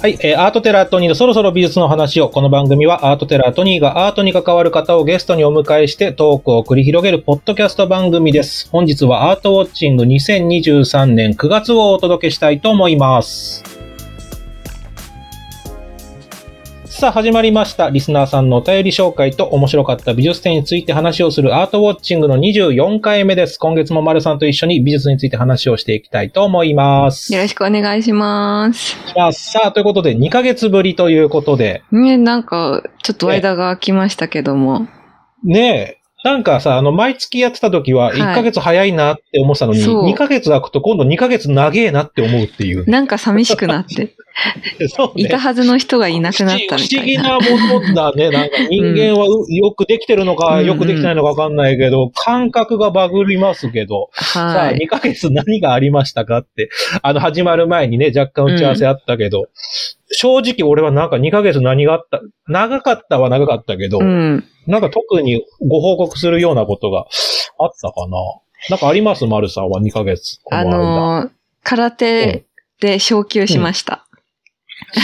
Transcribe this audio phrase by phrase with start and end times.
[0.00, 8.70] はい、えーアートテラートニーのそろそろ美術の話を、この番組はアートテラートニーがアートに関わる方をゲストにお迎えしてトークを繰り広げるポッドキャスト番組です。
[8.70, 13.79] 本日はアートウォッチング2023年9月をお届けしたいと思います。
[17.00, 17.88] さあ、始まりました。
[17.88, 23.56] リスナーさんのお便り紹介と面白かった美術展について話をするアートウォッチングの24回目です。
[23.56, 27.32] 今月も丸さんと一緒に美術について話をしていきたいと思います。
[27.32, 28.98] よろしくお願いします。
[29.32, 34.86] さあ、ということで、2ヶ月ぶりということで、ね、なんか、ちょっと間が空きましたけども。
[35.42, 42.88] ねえ、なんかさ、あの、毎月やってた時ははい1ヶ月早いなって思ってたのに、そう2ヶ月空くと今度2ヶ月長えなって思うっていう。
[42.88, 44.14] なんか寂しくなって、
[44.88, 47.38] そうねいたはずの人がいなくなったみ不思議たいな。
[47.38, 48.30] なものだね。
[48.30, 54.76] なんか人間はうよくできてるのか、うんよくできてないのかわかんないけど、感覚がバグりますけど、さあ、はい。
[54.76, 56.68] 2ヶ月何がありましたかって、
[57.02, 59.46] あの、始まる前にね、若干打ち合わせあったけど、
[60.12, 64.44] 正直俺はなんか2ヶ月何があった、長かったは長かったけど、うん。
[64.66, 67.06] なんか特にご報告するようなことが
[67.58, 68.16] あったかな
[68.70, 69.26] なんかあります？
[69.26, 70.40] 丸さんは2ヶ月。
[70.44, 71.30] こあのー、
[71.62, 72.44] 空手
[72.80, 74.06] で昇級しました。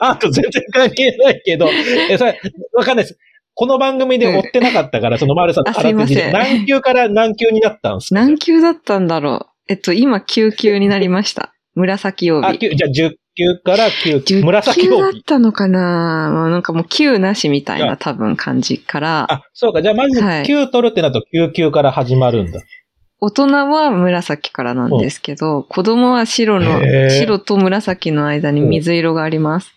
[0.00, 1.68] あと全然関係ないけど、
[2.10, 2.40] え、それ、
[2.74, 3.18] わかんないです。
[3.54, 8.20] この番組で追ってなかったから、その丸さんのあすいません空手時代何級から何級になったんですか？
[8.20, 9.46] 何級だったんだろう。
[9.68, 11.51] えっと、今9級になりました。
[11.74, 12.46] 紫帯。
[12.46, 14.40] あ、級じゃあ10級から9級。
[14.40, 15.22] 10紫級だっ帯。
[15.22, 15.78] たのかな
[16.32, 19.82] まあなんかもう級なしみたいな多分感じから、あ、そうか。
[19.82, 22.60] じゃあまずはい9取るってなると9級から始まるんだ。
[23.20, 29.72] 大人は紫からなんですけど、子供は白の白と紫の間に水色があります。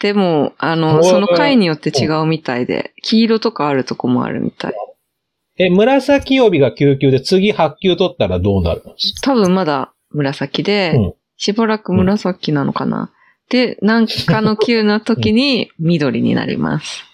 [0.00, 4.74] でも、あの、その回によって違うみたいで、黄色とかあるとこもあるみたい。
[5.58, 13.10] え、紫帯が9級で次8級取ったらどうなるんです多分まだ紫で、うんしばらく紫なのかな？
[13.48, 17.04] で、なんかの級の時に緑になります。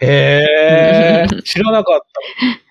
[0.00, 1.42] かへー。
[1.42, 2.67] 知らなかった。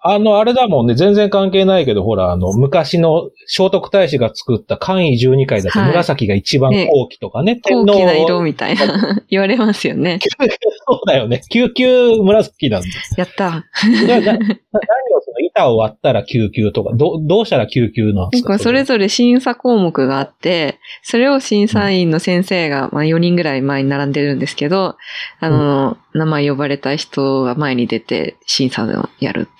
[0.00, 0.94] あの、あれだもんね。
[0.94, 7.60] 全然関係ないけど、ほら、あの、昔の聖徳太子が作った簡易12回だとはい紫が一番ね高貴とかね。
[7.62, 10.20] 高貴な色天みたいな 言われますよね。
[10.38, 10.46] 皇
[10.98, 11.40] そうだよね。
[11.52, 12.86] 9級紫なんだ。
[13.16, 13.64] やった。
[13.82, 18.50] 何をその板を割ったら9級とか、どどうしたら9級なんですか？
[18.50, 24.96] なんかそれぞれ審査項目があって、それを審査員の先生が、まあ4人ぐらい前に並んでるんですけど、
[25.40, 29.50] あの、名前呼ばれた人が前に出て審査をやるって。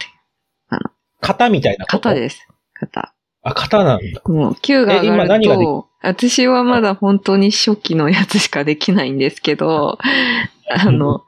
[1.21, 1.99] 型みたいなこと？
[1.99, 2.47] 型です。
[2.81, 3.13] 型。
[3.43, 4.23] あ、型なんだ。
[4.27, 9.99] もう級がえ今上がると、私はまだ本当に初期のやつしかできないんですけど、
[10.71, 11.23] あの、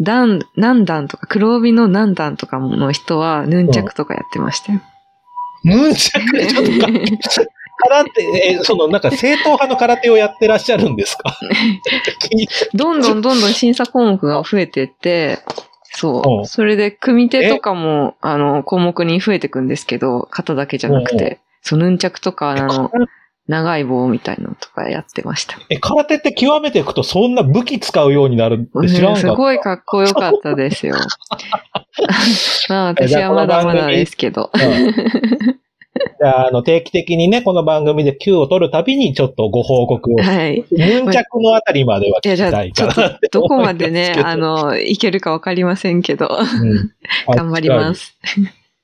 [0.00, 4.80] 段、何段とか、黒帯の何段とかの人は、ヌンチャクとかやってましたよ。
[5.64, 7.18] ヌンチャクちょっと待って
[7.88, 11.36] 空手、え、その、なんか正統派の空手をやってらっしゃるんですか？
[12.74, 15.67] どんどんどんどん審査項目が増えてって、うん
[15.98, 16.46] そう。
[16.46, 22.90] それで、組手とかも、あの、項目に増えてくんですけど、型だけじゃなくて、そう、ヌンチャクとか、あの、
[23.48, 25.56] 長い棒みたいなのとかやってました。
[25.70, 29.28] え、空手って極めていくとそんな武器使うようになるって知らんかった？
[29.28, 30.96] すごいかっこよかったですよ。
[32.68, 34.50] まあ、私はまだまだですけど。
[36.00, 40.16] うんじゃあ、あの、定期的にね、この番組で Q を取るたびにちょっとご報告を。
[40.16, 40.64] はい。
[40.72, 43.74] ヌンチャクのあたりまでは聞きじゃあ、たいかちょっとらって思どこま。
[43.74, 46.92] でね、あの、いけるかわかりませんけど、うん、
[47.36, 48.18] 頑張ります。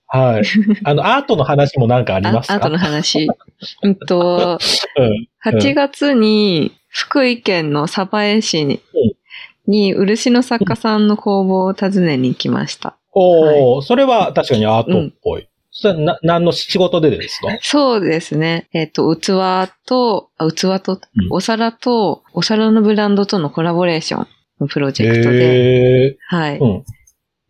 [0.07, 0.43] はい。
[0.85, 2.55] あの、アートの話もなんかありますか？
[2.55, 3.29] あ後の話。
[3.83, 4.59] うんと、
[4.97, 5.29] うん。
[5.45, 8.81] 8月に福井県の鯖江市に
[9.67, 12.97] うん、に漆の作家さんの工房を訪ねに行きました。
[13.13, 15.49] おー、それは確かにアートっぽい。
[15.77, 17.59] それはな、何の仕事でですか？
[17.61, 18.69] そうですね。
[18.73, 19.27] えっ、と、器
[19.87, 24.27] と、あ器と、うんお皿と、お皿のブランドとのコラボレーション
[24.61, 26.17] のプロジェクトで。
[26.29, 26.59] はい。
[26.59, 26.85] うん。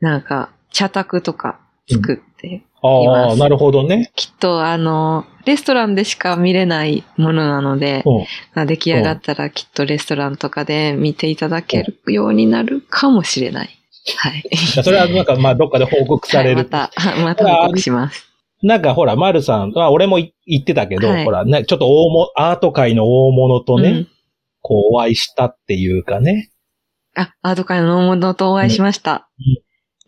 [0.00, 4.10] なんか、茶卓とか作って、いああ、ますなるほどね。
[4.16, 8.24] きっとあの、レストランでしか見れないものなので、うん。
[8.54, 13.78] まあ出来上がったらきっとレストランとかで見ていただけるようになるかもしれない。
[14.18, 14.44] はい。
[14.82, 16.56] それはなんか、まあ、どっかで報告される。
[16.56, 16.90] はいまた、
[17.22, 18.28] また報告します。
[18.62, 24.08] なんかほら、丸さん、まあ、俺もい言ってたけど、はいほら、ね、ちょっと大物、アート界の大物とね、うん
[24.66, 26.50] こうお会いしたっていうかね。
[27.14, 29.28] あ、アート界の大物とお会いしました。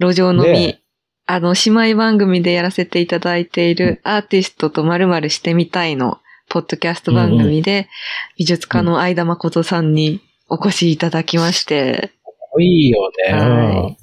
[0.00, 0.44] 路上飲み。
[0.44, 0.82] ね
[1.28, 7.88] あの、姉妹番組でやらせていただいているアーティストと〇〇してみたいの、ポッドキャスト番組で、
[8.38, 12.12] 美術家の相田誠さんにお越しいただきまして、
[12.60, 13.32] いいよね。
[13.32, 13.96] はい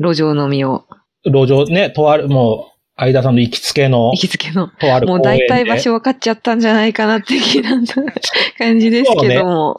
[0.00, 0.84] 路上飲みを。
[0.90, 4.68] うん路上ね、とある、もう、相田さんの行きつけの行、きつけの。
[4.68, 5.46] とあるもう公園で。
[5.48, 7.70] 大体場所分かっちゃったんじゃないかな的な
[8.56, 9.76] 感じですけども。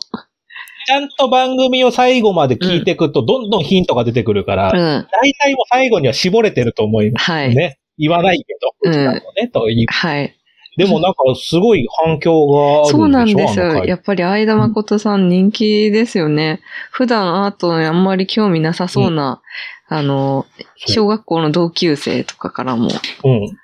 [0.85, 5.07] ちゃんと番組を最後まで聞いていくと、どんどんヒントが出てくるから、うん。
[5.11, 7.55] 大体もう最後には絞れてると思いますはい。
[7.55, 7.79] ね。
[7.97, 9.85] 言わないけど、うんうちらもね、という。
[9.89, 10.38] はい。
[10.79, 12.97] でもなんかすごい反響があるんでしょ？
[12.97, 13.73] そうなんですあの。
[13.81, 16.61] 回やっぱり相田誠さん人気ですよね。
[16.91, 19.41] 普段アートにあんまり興味なさそうな、
[19.89, 20.45] あの、
[20.77, 22.89] そう小学校の同級生とかからも、
[23.23, 23.57] うん。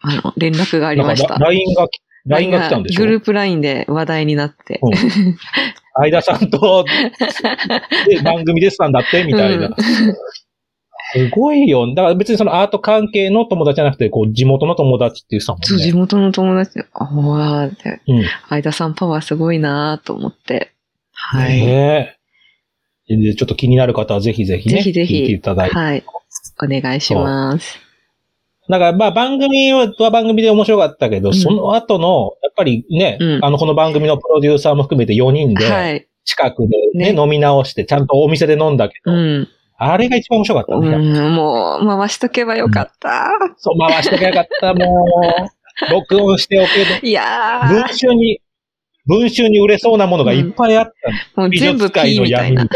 [0.00, 1.36] あの、連絡がありました。
[1.38, 1.86] LINE が、
[2.26, 3.00] LINE が来たんでしょ？
[3.00, 4.80] グループ LINE で話題になって。
[4.82, 4.92] うん
[5.96, 6.84] 相田さんと、
[8.10, 9.66] で番組出てたんだって、みたいな。
[9.66, 9.74] うん
[11.14, 11.86] すごいよ。
[11.94, 15.66] だから別にそのアート関係の友達じゃなくて、こう、地元の友達って言ってたもんね。
[15.66, 18.24] そう、地元の友達で、ああ、でうん。
[18.48, 20.72] 相田さんパワーすごいなと思って。
[21.12, 21.60] はい。
[21.60, 22.16] ね
[23.08, 23.16] え。
[23.16, 24.76] でちょっと気になる方はぜひぜひね。
[24.76, 25.76] ぜひぜひ聞いていただいて。
[25.76, 26.02] はい。
[26.62, 27.78] お願いします。
[28.68, 36.08] だからまあ番組は番組で面白かったけど、うんその後の、やっぱりね、うんあの、この番組のプロデューサーも含めて4人で、はい。
[36.24, 39.48] 近くでね、ね飲み直して、ちゃんとお店で飲んだけど、うん。
[39.76, 40.96] あれが一番面白かったうね。
[40.96, 43.28] ん、もう、回しとけばよかった。
[43.56, 45.90] そう、回しときゃよかった、もう。
[45.90, 47.00] 録音しておけば。
[47.02, 48.40] いやー文集に、
[49.06, 50.92] 文集に売れそうなものがいっぱいあった
[51.40, 51.48] の。
[51.48, 52.64] もう全部 P みたいな。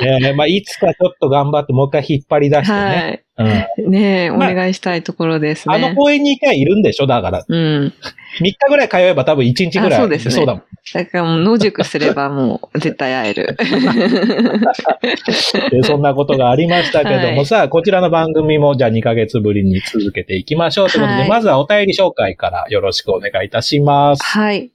[0.00, 2.78] ねえまあ、いつかちょっと頑張ってもう一回引っ張り出してね。
[2.78, 3.24] はい。
[3.44, 5.74] うんねえ、おまあ願いしたいところですね。
[5.74, 7.06] あの公園に行けばいるんでしょ？
[7.06, 7.44] だから。
[7.46, 7.92] うん。
[8.40, 9.98] 3日ぐらい通えば多分1日ぐらい。
[9.98, 10.62] あそうですねそうだもん。
[10.94, 13.56] だからもう野宿すればもう絶対会える。
[15.70, 24.22] でそんなことがありましたけども、はいさあ、こちらの番組もじゃあ2ヶ月ぶりに続けていきましょうということで、はいまずはお便り紹介からよろしくお願いいたします。
[24.24, 24.70] はい。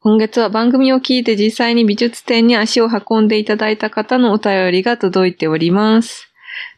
[0.00, 6.28] 今月は番組を聞いて実際に美術展に足を運んでいただいた方のお便りが届いております。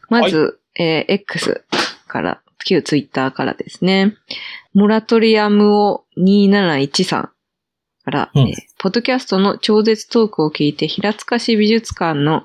[0.09, 1.63] まず、えー X
[2.07, 4.15] から、旧ツイッターからですね。
[4.73, 7.31] モラトリアムを2713か
[8.07, 12.43] ら、うんえーポッドキャストの超絶トークを聞いて平塚市美術館の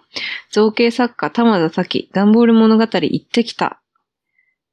[0.50, 3.82] 造形作家玉田咲段ボール物語行ってきた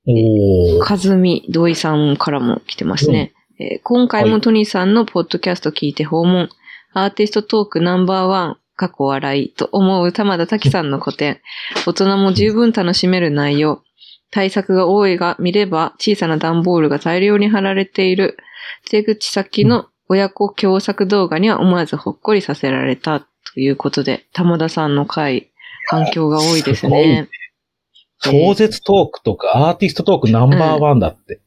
[0.08, 0.82] おー。
[0.82, 3.34] かずみ土井さんからも来てますね。
[3.60, 6.48] えー今回もトニーさんのポッドキャスト聞いて訪問、
[6.94, 11.42] アーティストトークナンバーワン、過去笑いと思う玉田滝さんの個展、
[11.86, 13.82] 大人も十分楽しめる内容、
[14.32, 18.38] 対策が多いが見れば小さな段ボールが大量に貼られている、
[18.90, 23.20] 手口先の親子共作動画には思わずほっこりさせられた
[23.54, 25.52] ということで、玉田さんの回、
[25.88, 27.28] 反響が多いですね。
[28.20, 31.40] 超絶トークとかアーティストトークナンバーワンだって。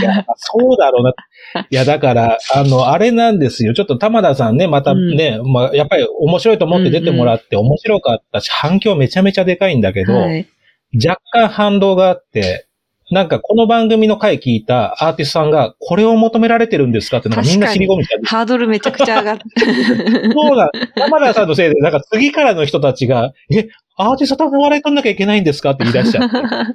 [0.00, 1.14] いや、そうだろうな。
[1.70, 3.72] いや、だから、あの、あれなんですよ。
[3.72, 10.46] ちょっと玉田さんね、またね、まあ、やっぱり面白いと思って出てもらって面白かったし、反響めちゃめちゃでかいんだけど、はい。
[10.94, 12.66] 若干反動があって、
[13.12, 18.28] なんかこの番組の回聞いたアーティストさんが、これを求められてるんですかってなんかみんな尻込みした。
[18.28, 19.44] ハードルめちゃくちゃ上がって。
[20.34, 20.70] そうだ。
[20.96, 26.36] 山田さんのせいで、なんか次からの人たちが、え、アーティストと笑い取んなきゃいけないんですかって言い出しちゃって。
[26.36, 26.74] あ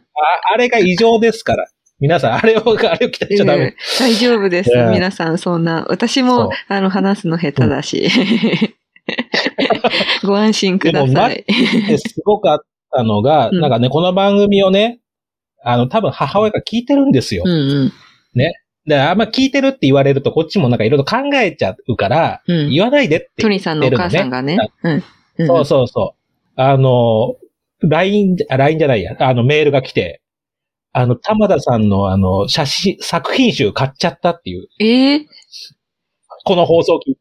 [0.53, 1.67] あれが異常ですから。
[1.99, 3.75] 皆さん、あれを、あれを期待しちゃダメ。
[3.99, 4.71] 大丈夫です。
[4.91, 5.85] 皆さん、そんな。
[5.87, 8.09] 私も、あの、話すの下手だし。
[10.25, 11.45] ご安心ください。
[11.87, 12.59] ですごかっ
[12.91, 14.99] たのが、うんなんかね、この番組をね、
[15.63, 17.43] あの、多分母親が聞いてるんですよ。
[17.45, 17.93] うんうん。
[18.87, 24.57] で、あんま聞いてるって言われると、こっちもなんかいろいろ考えちゃうから、うん言わないでってトニーさんのお母さんがね。
[24.83, 24.93] うん。
[24.93, 26.20] うんそうそうそう。
[26.69, 27.35] あの、
[27.81, 30.21] LINE、あ LINE じゃないや、あの、メールが来て、
[30.93, 35.25] あの、玉田さんのあの、写真、作品集買っちゃったっていう、ええ
[36.43, 37.17] この放送機。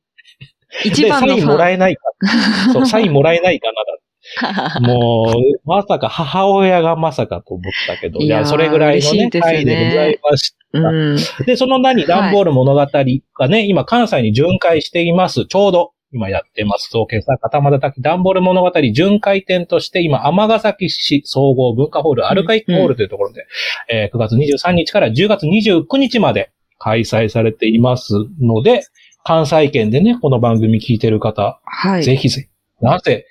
[0.85, 2.02] で、一番のサインもらええないか。
[2.73, 4.00] そう、サインもらえないかなだ。
[4.80, 11.47] もう、まさか母親がまさかと思ったけど、いや、それぐらいのね、嬉しいですね回でございましうん。
[11.47, 15.47] で、その何、段ボール物語がね、今関西に巡回しています。
[15.47, 16.90] ちょうど、今やってます。
[16.90, 23.46] 造形作家玉田滝段ボール物語巡回展として、今、尼崎市総合文化ホール、アルカイックホールというところで、
[23.88, 28.82] えー9月23日から10月29日まで開催されていますので、
[29.24, 32.04] 関西圏でね、この番組聞いてる方、はい。
[32.04, 32.84] ぜひぜひ。
[32.84, 33.26] なぜ、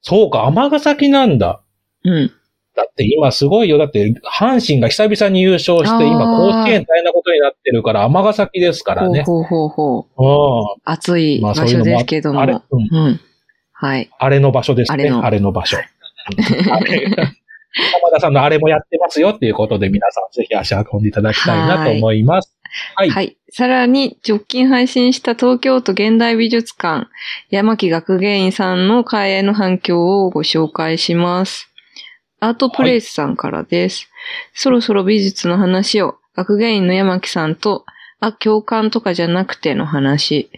[0.00, 1.62] そうか、尼崎なんだ。
[2.04, 2.32] うん。
[2.74, 3.76] だって今すごいよ。
[3.76, 7.01] だって、阪神が久々に優勝して、今甲子園大
[7.42, 9.22] 変なことになってるから、尼崎ですからね。
[9.22, 10.70] ほうほうほうほう。
[10.70, 10.80] うん。
[10.84, 12.40] 暑いまあ場所ですけども。
[12.40, 12.88] あれ、うん。
[12.90, 13.20] うん。
[13.72, 14.10] はい。
[14.18, 15.10] あれの場所ですね。
[15.10, 15.76] あれの場所。
[15.76, 17.06] あ れ
[17.74, 22.54] 浜田さんのあれもやってますよっていうことで皆さんぜひ足運んでいただきたいなと思います。
[22.96, 23.10] はい。
[23.10, 23.36] はい。
[23.50, 27.08] さらに、直近配信した東京都現代美術館、
[27.50, 31.68] 山木学芸員さんの会への反響をご紹介します。
[32.40, 34.08] アートプレイスさんからです。
[34.54, 37.84] そろそろ美術の話を、学芸員の山木さんと、
[38.20, 40.50] あ、共感とかじゃなくての話。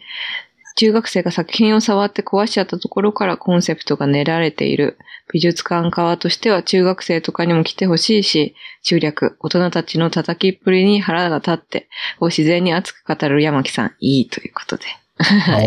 [0.76, 4.98] 中学生が作品を触って壊しちゃったところからコンセプトが練られている。
[5.32, 11.88] 美術館側としては中学生とかにも来てほしいし、中略、大人たちの叩きっぷりに腹が立って、
[12.20, 14.84] を自然に熱く語る山木さん、いいということで。
[15.18, 15.60] 山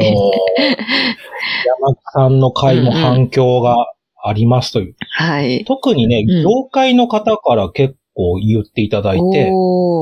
[1.95, 3.75] 木さんの回も反響が
[4.23, 4.95] ありますという。
[5.13, 5.63] はい。
[5.65, 9.51] 特にね、うん業界の方から結構言っていただいて。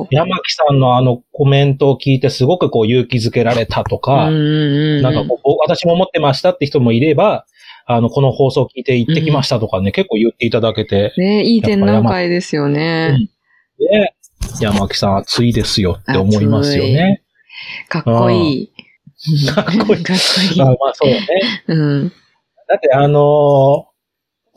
[0.10, 7.46] 山木さんのあのコメントを聞いてすごくこう勇気づけられたとか、うんうんうんなんかこう、私も思ってましたって人もいれば、
[7.86, 13.30] あの、この放送を聞いて行ってきましたとかね、結構言っていただけて、ねいい展覧会ですよね。
[13.78, 14.14] で、
[14.62, 17.22] 山木さん熱いですよって思いますよね。
[17.90, 18.70] かっこいい。
[19.54, 20.66] かっこいいかっこいいあ。
[20.66, 21.28] まあそうね。
[21.68, 22.10] うん。
[22.68, 23.95] だってあのー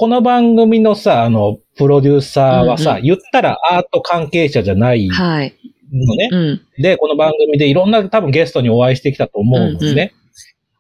[0.00, 5.52] この番組のさ、あの、プロデューサーはさ、うんう言ったらアート関係者じゃないはい。
[5.92, 6.28] のね。
[6.30, 6.62] うん。
[6.80, 10.14] で、この番組でいろんな多分ゲストにお会いしてきたと思うのでね。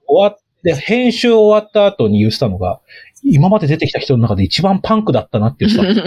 [0.06, 2.78] 終わって、編集終わった後に言ってたのが、
[3.24, 6.04] 今まで出てきた人の中で一番パンクだったなって言ってた。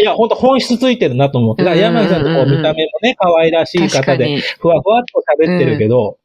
[0.00, 1.64] いや、本当本質ついてるなと思って。
[1.64, 4.40] だから山木さんのこう見た目もね、可愛らしい方で、に。
[4.60, 6.18] ふわふわっと喋ってるけど、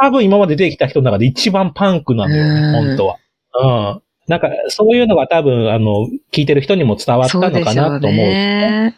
[0.00, 3.18] 多分今まで出てきた人の中で一番パンクなのよね、うん本当は。
[3.54, 4.02] うん。
[4.28, 8.26] なんか、そういうのが多分、あの、聞いてる人にも伝わったのかなと思う。
[8.26, 8.96] ね。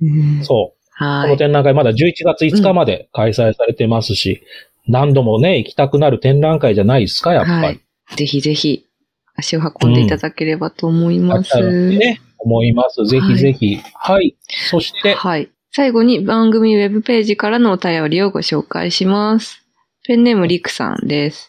[0.00, 0.06] う
[0.40, 0.78] んそう。
[0.98, 1.36] このはい。
[1.36, 4.42] 展覧会まだ11月5日まで開催されてますし、
[4.86, 7.62] 何度もね、行きたくなる展覧会じゃないですか、やっぱり。
[7.62, 7.80] はい。
[8.16, 8.84] ぜひぜひ、
[9.36, 11.54] 足を運んでいただければと思います。
[11.54, 13.04] あったらね、思います。
[13.04, 13.76] ぜひぜひ。
[13.94, 14.36] はい。
[14.70, 15.50] そして、はい。
[15.72, 19.62] 最後に番組ウェブページからのお便りをご紹介します。
[20.06, 21.47] ペンネームリクさんです。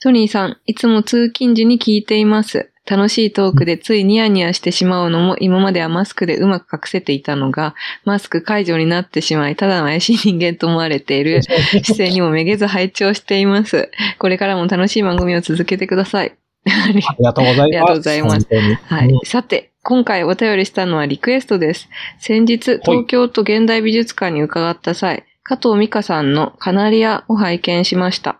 [0.00, 2.70] ソニーさん、いつも通勤時に聞いています。
[2.88, 7.74] 楽しいトークでついニヤニヤしてしまうのも今まではマスクでうまく隠せていたのが、
[8.04, 11.42] マスク解除になってしまい、ただの怪しい人間と思われている
[11.82, 13.90] 姿勢にもめげず拝聴しています。
[14.18, 16.32] これからも楽しい番組を続けてください。
[16.64, 17.62] ありがとうございます。
[17.62, 18.46] ありがとうございます。
[18.84, 19.20] はいうん。
[19.24, 21.88] さて、今回お便りしたのはリクエストです。
[22.20, 28.38] 先日、東京都現代美術館に伺った際、加藤美香さんのカナリアを拝見しました。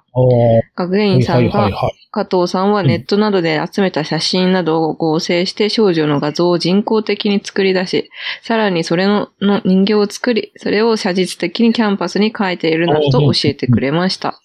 [0.76, 1.72] 学芸員さんが、はい。
[2.10, 8.10] 加藤さんはネットなどで集めた写真などを合成して少女の画像を人工的に作り出し、
[8.42, 14.38] さらにそれのの人形を作り、それを写実的にキャンパスに描いているなどと教えてくれました。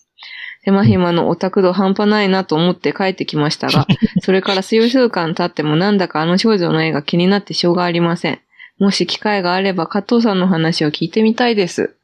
[0.63, 3.88] 手間暇のオタク度半端ないなと思って帰ってきましたが、
[4.24, 8.39] それから数週間経ってもなんだかあの少女の絵が気になってしょうがありません。
[8.79, 11.98] もし機会があれば加藤さんの話を聞いてみたいです。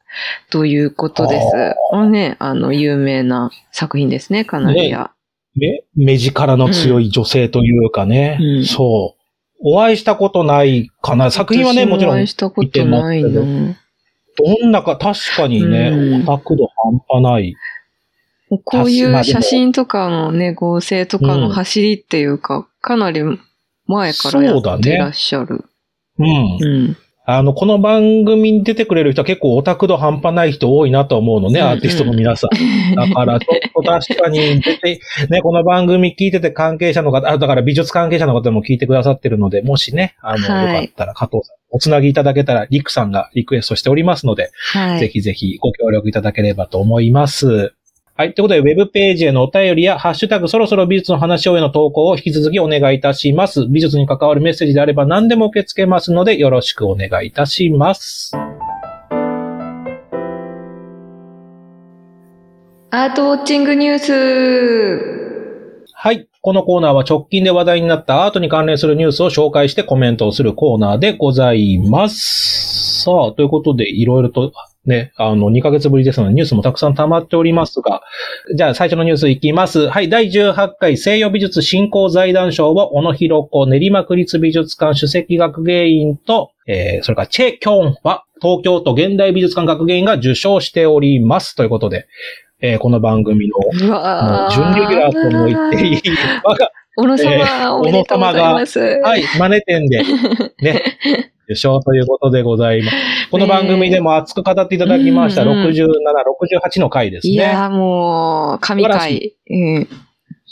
[0.50, 1.46] ということです。
[1.90, 5.12] これね、あの、有名な作品ですね、カナリア。
[5.56, 8.38] 目、目力の強い女性というかね。
[8.40, 9.20] うんそう。
[9.62, 11.30] お会いしたことないかな。
[11.30, 13.30] 作品はね、もちろん私お会い、したことないの。
[13.32, 17.54] どんなか、確かにうんね、オタク度半端ない。
[18.64, 23.22] こういう写真とかのね、合成とかの走りっていうか、かなり
[23.86, 25.64] 前からやってらっしゃる。
[26.18, 26.58] うん。
[26.60, 26.96] うん。
[27.36, 32.94] あの、この番組に出てくれる人は結構オタク度半端ない人多いなと思うのね、アーティストの皆さん。
[32.96, 45.00] だから、ちょっと確かに出て、ね、この番組聞いてて関係者の方、あ、だから美術関係者の方も聞いてくださってるので、もしね、あの、はいよかったら加藤さん、おつなぎいただけたら、リクさんがリクエストしておりますので、はい。
[45.00, 47.74] ぜひぜひご協力いただければと思います。
[48.20, 48.34] はい。
[48.34, 53.66] ということで、ウェブページへのお便りや、ハッシュタグそろそろ美術の話をへの投稿を引き続きお願いいたします。
[53.66, 58.36] 美術に関わるメッセージであれば何でも受け付けますので、よろしくお願いいたします。
[62.90, 66.28] アートウォッチングニュースはい。
[66.42, 73.02] このコーナーは直近で話題になったアートに関連するニュースを紹介してコメントをするコーナーでございます。
[73.02, 74.52] さあ、ということで、いろいろと
[74.86, 78.02] ね、あの、2ヶ月ぶりですので、ニュースもたくさん溜まっておりますが、
[78.56, 79.88] じゃあ最初のニュースいきます。
[79.88, 91.54] はい、第18回西洋美術振興財団賞を、小野弘子練馬区立美術館主席学芸員と、えー、それからチェ・キョンは、東京都現代美術館学芸員が受賞しております。
[91.56, 92.06] ということで、
[92.62, 96.02] えー、この番組の、準レギュラーとも言っていい、
[96.44, 98.78] 我が小野様、えーおめでとうございます。
[98.80, 100.02] はい、マネ店で、
[100.60, 100.82] ね、
[101.48, 102.96] 受賞ということでございます。
[103.30, 105.86] この番組でも熱く語っていただきました、うんうん67、
[106.72, 107.32] 68の回ですね。
[107.32, 109.34] いやーもう、神回。
[109.48, 109.88] うん。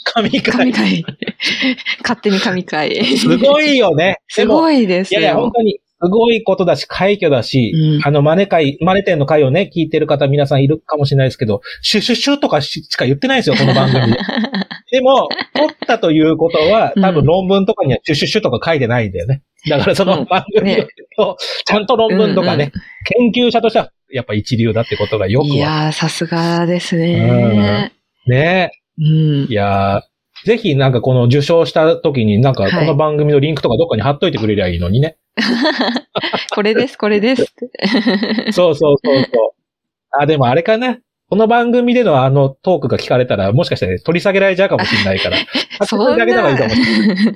[0.05, 1.03] 神回神。
[1.03, 1.05] 回。
[2.01, 3.05] 勝手に神回。
[3.05, 4.19] すごいよね。
[4.29, 5.19] すごいですよ。
[5.19, 14.15] いやいや、本当に、すごいことだし、快挙だし、うんあの、マネ会、マネ店の回をね、聞いてる方皆さんいるかもしれないですけど、シュシュシュとかししか言ってないですよ、この番組。
[14.91, 19.43] でも、取ったということは、うん多分論文とかにはシュシュシュとか書いてないんだよね。
[19.69, 22.71] だからその番組ねと、ちゃんと論文とかね、
[23.33, 27.91] 研究者としてはやっぱ一流だってことがよくいやー、さすがですね。
[28.25, 28.31] る。
[28.31, 29.53] ねうんい。
[29.53, 30.09] やー
[30.45, 35.17] ぜひなんかこの受賞した時になんかはいこの番組のリンクとかどっかに貼っといてくれりゃいいのにね。
[36.53, 37.53] これです、これです。
[38.51, 39.25] そうそうそうそう。
[40.19, 40.99] あ、でもあれかな。
[41.29, 45.37] この番組でのあのトークが聞かれたら、もしかして取り下げられちゃうかもしれないから。
[45.85, 47.17] そんなだけではいいかもしれない。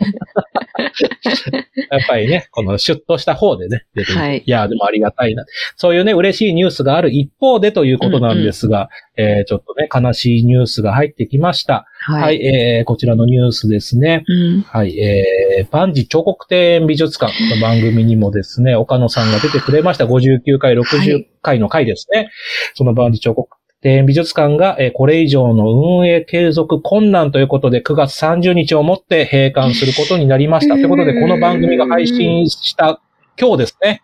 [1.91, 5.45] やっぱりね、このシュッとした方でね、出てはいいや、でもありがたいな。
[5.75, 11.85] そういうね、嬉しいニュースがある一方でということなんですが、えーちょっとね、悲しいニュースが入ってきました。
[11.99, 12.45] ははい、い。
[12.47, 14.23] えーこちらのニュースですね。
[14.27, 14.61] うん。
[14.61, 20.05] はい、えー、万事彫刻庭園美術館の番組にもですね、岡野さんが出てくれました。
[20.05, 22.31] 59回、60回の回ですね。
[22.73, 30.75] その万事彫刻庭園美術館が、えーこれ以上の運営継続困難ということで、9月30日をもって閉館することになりました。
[30.75, 33.01] ということで、この番組が配信した
[33.39, 34.01] 今日ですね、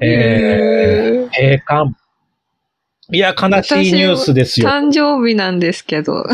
[0.00, 1.94] えー、閉館。
[3.12, 4.68] いや、悲しいニュースですよ。
[4.68, 6.22] 誕生日なんですけど。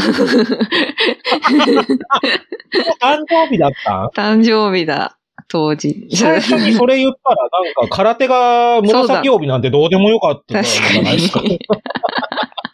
[3.00, 4.10] 誕生日だった？
[4.14, 5.16] 誕生日だ、
[5.48, 6.08] 当時。
[6.12, 7.36] 最初にそれ言ったら、
[7.74, 11.40] なんか、空手が紫帯なんてどうでもよかったじゃないですか。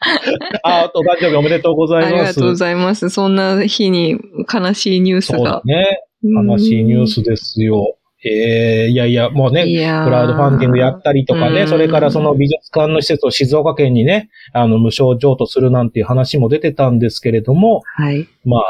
[0.02, 2.14] 確 あ、あと、誕生日おめでとうございます。
[2.14, 3.10] ありがとうございます。
[3.10, 4.18] そんな日に
[4.52, 5.62] 悲しいニュースが。
[5.64, 6.02] ね。
[6.24, 7.96] 悲しいニュースですよ。
[8.24, 18.28] ええいやいや、もうね、クラウドファンディングやったりとかね、うんそれからその美術館の施設を静岡県にね、あの、無償譲渡するなんていう話も出てたんですけれども、はい。
[18.44, 18.62] まあ、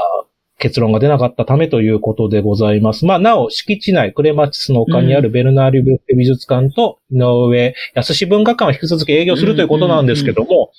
[0.59, 3.05] 結論が出なかったためということでございます。
[3.05, 10.71] まあ、なお、敷地内、クレマチスの丘にあるベルナーリブッフェ美術館と、井上康志文化館は引き続き営業するということなんですけども、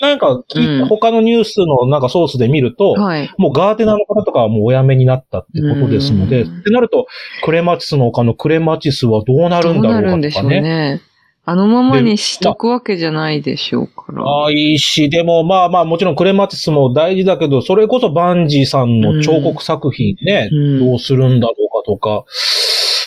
[0.00, 3.30] なんか、きうん他のニュースのなんかソースで見ると、はい。
[3.38, 7.06] もうガーデナーの方とかはもうお辞めになったってことですので、うんってなると、
[7.44, 10.96] クレマチスの丘のクレマチスはどうなどうるんだろなるんでしょううかとかね。
[10.96, 11.00] ね。
[11.48, 14.24] あのままにしとくわけじゃないでしょうから。
[14.24, 22.24] ああ、いいし、でもまあまあもちろんクレマチスも大事だけど、それこそバンジーさんの彫刻作品ね、うんどうするんだろうかとか、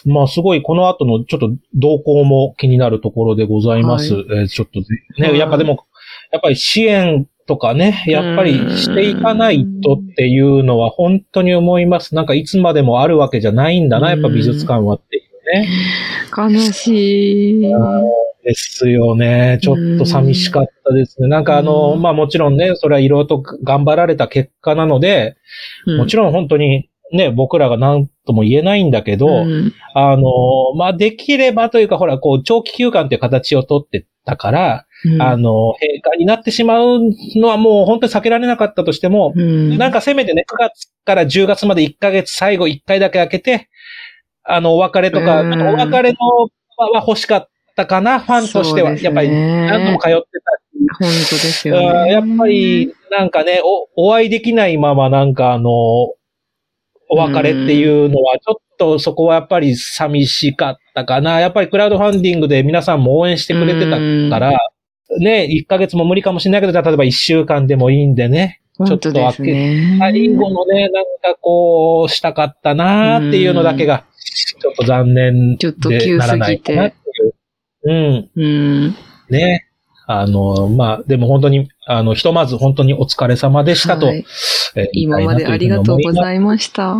[0.05, 4.13] まあすごいこの後のちょっと動向も気になるところでございます。
[4.13, 5.85] はいえーちょっとね、はいやっぱでも、
[6.31, 12.13] やっぱり支援とかね、やっぱりしていかないとっていうのは本当に思います。
[12.13, 15.67] なんかいつまでもあるわけじゃないんだな、やっぱ美術館はっていうね。
[16.37, 17.73] 悲しい。
[18.43, 19.59] ですよね。
[19.61, 21.27] ちょっと寂しかったですね。
[21.27, 25.35] なんかあの、うんまあもちろんね、それはいろいろと頑張られた結果なので、
[25.97, 30.23] もちろろん本当にね、僕らが何とも言えないんだけど、ん、あの、
[30.75, 35.21] まあできればというか、ほら、こう、長期休館っていう形をとってたから、うん。
[35.21, 36.99] あの、閉館になってしまう
[37.35, 39.77] のはもう本当に避けられなかったとしても、うん。
[39.77, 43.69] なんかせめてね、9月から10月まで1ヶ月最後1回だけ開けて、
[44.43, 45.61] あの、お別れとか、うん。
[45.61, 46.17] お別れの
[46.77, 48.91] 場は欲しかったかな、ファンとしては。
[48.91, 49.01] ね。
[49.01, 52.11] やっぱり何度も通ってたし、本当ですようんね。
[52.11, 53.61] やっぱり、なんかね、
[53.95, 55.69] お、お会いできないままなんかあの、
[57.09, 61.39] お別れっていうのは、ちょっとそこはやっぱり寂しかったかな。
[61.39, 64.57] やっぱりクラウドファンディングで皆さんも応援してくれてたから、
[65.19, 69.97] ね、1ヶ月も無理かもしれないけど、例えば1週間でもいいんでね、ちょっと本当ですね。
[69.99, 74.05] 最後のね、なんかこう、したかったなーっていうのだけが、
[74.59, 77.33] ちょっと残念ちょっとで急ならないかなっていう。
[77.83, 78.29] うん。
[78.35, 78.47] う
[78.87, 78.95] ん。
[79.29, 79.65] ね。
[80.07, 84.05] あの、まあ、でも本当に、あの、ひとまず本当にお疲れ様でしたと。
[84.05, 84.25] はい
[84.75, 86.97] えー今までありがとうございました。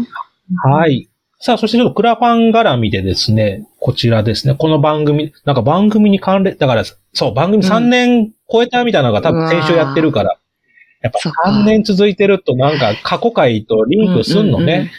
[0.64, 1.08] はい。
[1.40, 10.40] さあ、そしてちょっとクラファン絡みでですね、こちらですね、この番組、なんか番組に関連、だから、そう、番組3年超えたみたいなのが多分先週やってるから、
[11.02, 14.92] やっそっぱか3年続いてるとなんか過去回とリンクすんのね。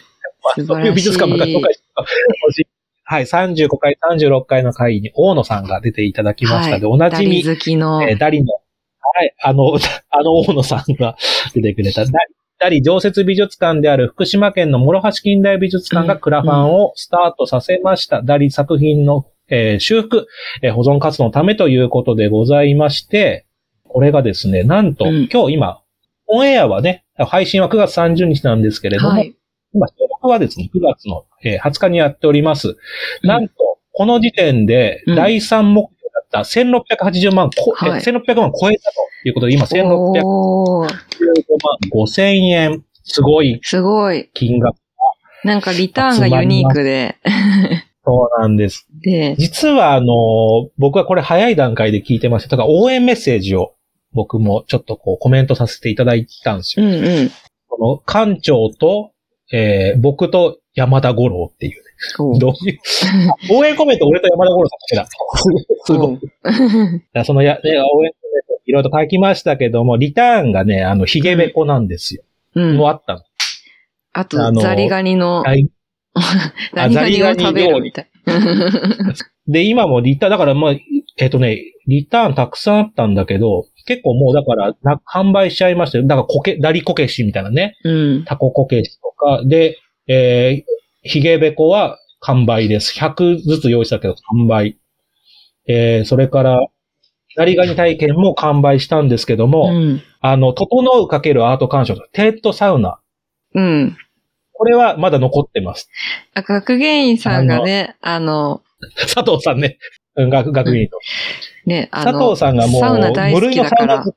[0.66, 2.66] そういう美術館ばっかり紹介して
[3.03, 7.40] はい、35回、36回の回に大野さんが出ていただきましたので、おなじみ。
[7.40, 8.60] えーダリの、
[9.17, 9.77] はい、あの、
[10.11, 11.17] あの大野さんが
[11.55, 12.05] 出てくれた、
[12.59, 18.23] ダリ、常設美術館である福島県の諸橋近代美術館がクラファンをスタートさせました。
[18.23, 20.27] ダリ作品の、えー修復、
[20.63, 23.47] えー保存活動のためということでございまして、
[23.89, 25.81] これがですね、なんと、うん今日今、
[26.29, 29.35] オンエアはね、配信は9月30日なんですけれども、はい。
[29.73, 32.77] 今、収録はですね、9月の、えー20日にやっております。
[33.23, 33.55] なんと、
[33.93, 35.91] この時点でうん第3目
[36.31, 40.88] った1680万、はい1600万超えたということで、今1615万おー
[41.93, 44.31] 5000円、すごいすごい。
[44.33, 44.77] 金額。
[45.43, 47.16] なんかリターンがユニークで。
[48.05, 48.87] そうなんです。
[49.03, 52.57] で、実は、あの、僕はこれ早い段階で聞いてました。
[52.57, 53.75] だから応援メッセージを
[54.12, 56.87] 僕もちょっとこうコメントさせていただいたんですよ。
[56.87, 57.31] うんうん。
[57.69, 59.12] その、館長と、
[59.53, 61.89] えー僕と山田五郎っていうね。
[62.19, 62.79] どういう、
[63.53, 65.09] 応援コメント俺と山田五郎さんだけだ。
[65.85, 66.13] すご
[67.21, 67.25] い。
[67.25, 72.23] そのや、ね、応援コメントいろいろと書きましたけども、リターンがね、あの、ヒゲベコなんですよ。
[72.55, 73.23] うんもうあったの。
[74.13, 75.69] あと、あのザリガニの、はい
[76.75, 78.11] ザリガニを食べるみたい。
[79.47, 80.75] で、今もリターン、だからまあ、
[81.19, 86.07] えっ、とね、リターンたくさんあったんだけど、結構もうだから、な販売しちゃいましたよ。
[86.07, 87.77] だからこけ、ダリこけしみたいなね。
[87.85, 88.25] うん。
[88.25, 92.99] タコこけしとか、で、えー、ヒゲベコは完売です。
[92.99, 94.79] 100ずつ用意したけど完売。
[95.67, 96.67] えー、それから、
[97.37, 100.03] ザリガニ体験も完売したんですけども、うん。
[100.21, 102.99] あの、整うかけるアート鑑賞、テッドサウナ。
[103.55, 103.97] うん。
[104.53, 105.89] これはまだ残ってます。
[106.35, 108.63] あ学芸員さんがね、あの、
[108.97, 109.79] 佐藤さんね。
[110.17, 110.99] うん学、学芸員の。
[111.67, 114.13] ね、あ佐の、藤さんがもう、サウナ大好きだから無類のサウナ好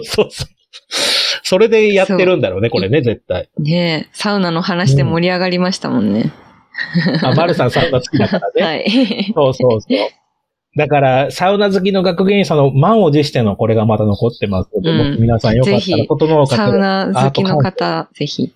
[0.00, 0.55] きそうそう。
[1.42, 3.48] それでやってるんだろうね、これね、絶対。
[3.58, 6.32] ね、サウナの話で盛り上がりましたもんね。
[7.22, 8.62] あ、丸さんサウナ好きだからね。
[8.62, 9.32] はい。
[9.34, 9.98] そうそうそう。
[10.76, 16.68] だから、サウナ好きの学芸員さんの満を持してのこれがまだ残ってますので、うん皆さんよかったら、整うかける。
[16.68, 18.52] サウナ好きの方、ぜひ。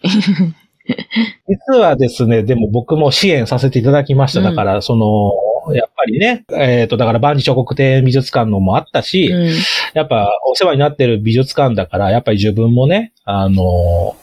[1.49, 4.41] 実はですね、でも僕も支援させていただきました。
[4.41, 5.33] うんだから、その、
[5.75, 9.53] やっぱりね、えっ、と、だから万事彫刻庭園美術館のもあったし、うん。
[9.95, 14.17] やっぱお世話になってる美術館だから、やっぱり自分もね、あの、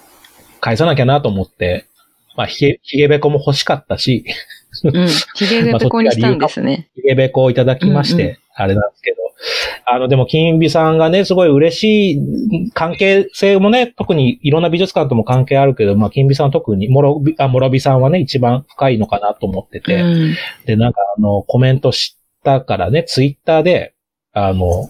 [0.59, 1.85] 返さなきゃなと思って、
[2.35, 4.25] まあ、ひげ、ひげべこも欲しかったし、
[4.83, 5.07] うん。
[5.35, 6.89] ヒゲベペコにしたんですね。
[6.95, 9.17] ひげべこをいただきまして、あれなんですけど、
[9.85, 20.35] あの、でも、金美さんがね、すごい嬉しい関係性もね、特にいろんな美術館とも関係あるけど、まあ、金美さんは特に、もろび、あ、もろびさんはね、一番深いのかなと思ってて、うん。
[20.65, 23.93] で、なんかあの、コメントしたからね、ツイッターで、
[24.33, 24.89] あの、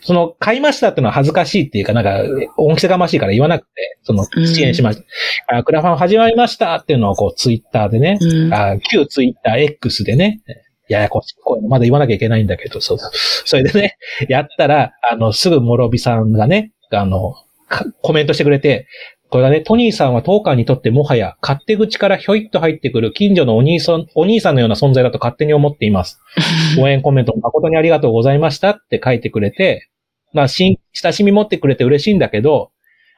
[0.00, 2.22] その、買いましたってのは恥ずかしいっていうか、なんか、
[2.58, 5.02] 恩着せがましいから言わなくて、その、うん支援しまし
[5.48, 5.58] た。
[5.58, 8.52] あクラファン始まりましたっていうのをこう、ツイッターでね、うん。
[8.52, 10.42] あ旧ツイッター X でね、
[10.88, 11.34] ややこしい。
[11.42, 13.10] こういうのまだ言わなきゃいけないんだけど、そうそう。
[13.14, 13.96] それでね、
[14.28, 17.34] やったら、あの、すぐもろびさんがね、あの、
[17.68, 18.86] かコメントしてくれて、
[19.30, 26.20] これがね、トニーさんはトーカーにとってもはや、勝手口からひょいっと入ってくる近所のお兄さん、お兄さんのような存在だと勝手に思っています。
[26.78, 29.88] 応援コメント誠にありがとうございましたって書いてくれて、
[30.32, 30.76] まあ、親
[31.12, 32.70] しみ持ってくれて嬉しいんだけど、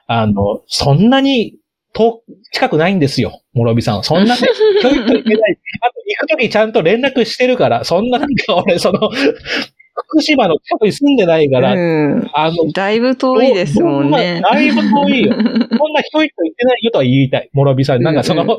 [0.06, 1.56] あの、そんなに、
[1.92, 2.22] 遠、
[2.52, 4.04] 近くないんですよ、諸びさんは。
[4.04, 4.40] そんなね、
[4.80, 5.58] ひょいっと行けない。
[5.80, 9.10] あと、行くときちゃんと連絡してるから、そんななんか 俺、その、
[10.08, 12.30] 福島の近くに住んでないから、うん。
[12.34, 14.42] あの、だいぶ遠いですもんね。
[14.42, 15.32] だいぶ遠いよ。
[15.34, 17.50] そんなひょいっと行ってないよとは言いたい。
[17.54, 18.02] 諸びさん。
[18.02, 18.56] なんかその、うんう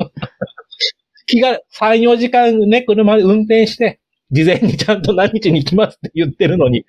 [1.28, 6.84] 気が3、4時間ね、車で運転して、事前にちゃんと何日に行きますって言ってるのに、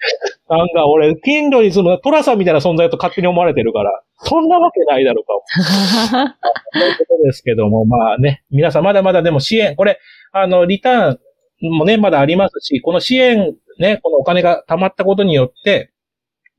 [0.50, 6.34] なんか俺、近所に住むトラさんみたいな存在だと勝手に思われてるから、そんなわけないだろうか。
[6.74, 10.00] ということですけども、まあね、皆さんまだまだでも支援、これ、
[10.32, 15.92] あの、リターンもね、まだありますし、この支援、ね、このお金が貯まったことによって、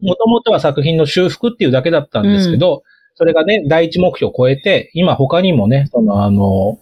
[0.00, 2.82] もともとは作品の修復っていうだけだったんですけど、
[3.14, 6.78] それがね、第一目標を超えて、今他にもね、そのあの、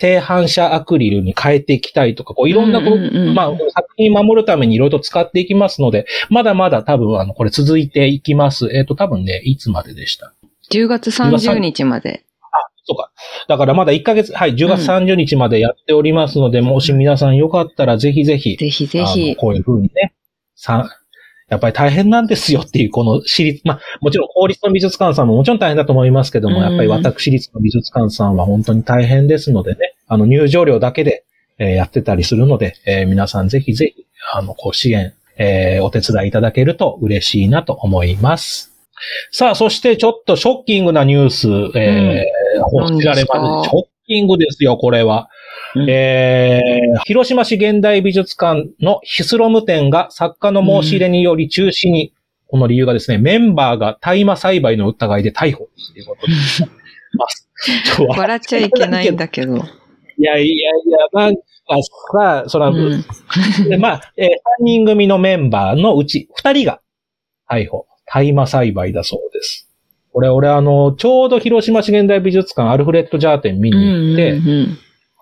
[0.00, 8.68] 低反射アクリルに変えていきたいとか、こういろんなこう、うんうんうんまあ、作品守るためにいろいろと使っていきますので、まだまだ多分あの、これ続いていきます。
[8.72, 10.32] えっ、と、多分ね、いつまででした
[10.70, 12.24] ？10月30日まで。
[12.88, 13.12] そうか。
[13.48, 19.36] だからまだ1ヶ月、はい、10月30日までやっておりますので、もし皆さんよかったらぜひぜひ、ぜひぜひ。
[19.36, 20.14] こういう風にね、
[20.54, 20.88] さ、
[21.48, 31.24] やっぱり大変なんですよっていう、この私立、まあ、もちろん公立の美術館さんももちろん大変だと思いますけども、うんやっぱり私立の美術館さんは本当に大変ですのでね、あの入場料だけで、
[31.58, 38.72] えーやってたりするので、えー皆さんぜひぜひ、あの、ご支援、えーお手伝いいただけると嬉しいなと思います。
[39.32, 43.70] さあ、そしてちょっとショッキングなニュース、えー報じられます。
[43.70, 45.30] ショッキングですよ、これは。
[45.74, 52.12] うんえー広島市現代美術館のヒスロム展が作家の申し入れにより中止に、
[52.48, 56.64] この理由がですね、メンバーが大麻栽培の疑いで逮捕ということです。
[58.08, 59.56] 笑っちゃいけないんだけど。
[59.56, 60.48] いやいやい
[60.90, 61.42] や、なんか
[62.12, 63.04] さ、そら、うん
[63.68, 64.30] でまあ、えー、3
[64.62, 66.80] 人組のメンバーのうち2人が
[67.48, 67.86] 逮捕。
[68.10, 69.68] 大麻栽培だそうです。
[70.12, 74.78] これ、俺あの、ちょうど広島市現代美術館アルフレッド・ジャー展見うんに行って、うんうん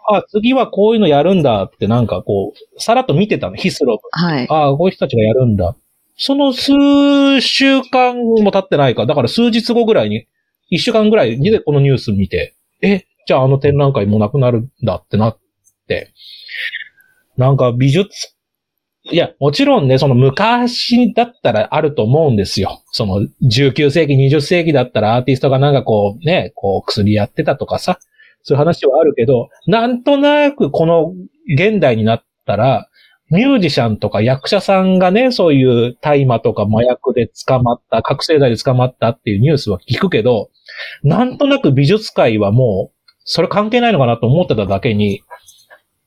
[0.08, 4.00] あ、次はこういうのやるんだってなんかこう、さらっと見てたの、ヒスロム。
[4.12, 4.46] はい。
[4.48, 5.76] ああ、こういう人たちがやるんだ。
[6.18, 10.26] その数週間も経ってないか、だから数日後ぐらいに、
[10.70, 15.38] 一週間ぐらいにでこのニュース見て、え、じゃああの展覧会もうなくなるんだってなっ
[15.86, 16.12] て、
[17.36, 18.34] なんか美術、
[19.10, 22.82] いや、もちろんね、その昔だったらあると思うんですよ。
[22.90, 27.98] その19世紀、20世紀だったらアーティストがなんかこうね、こう薬やってたとかさ、
[28.46, 31.12] そういう話はあるけど、なんとなくこの
[31.58, 32.88] 現代になったら、
[33.28, 40.50] ミュージシャンとか役者さんがね、そういう大麻とか麻薬で捕まった、覚醒剤で捕まったっていうニュースは聞くけど、
[41.02, 45.22] なんとなく美術界はもう、それ関係ないのかなと思ってただけに、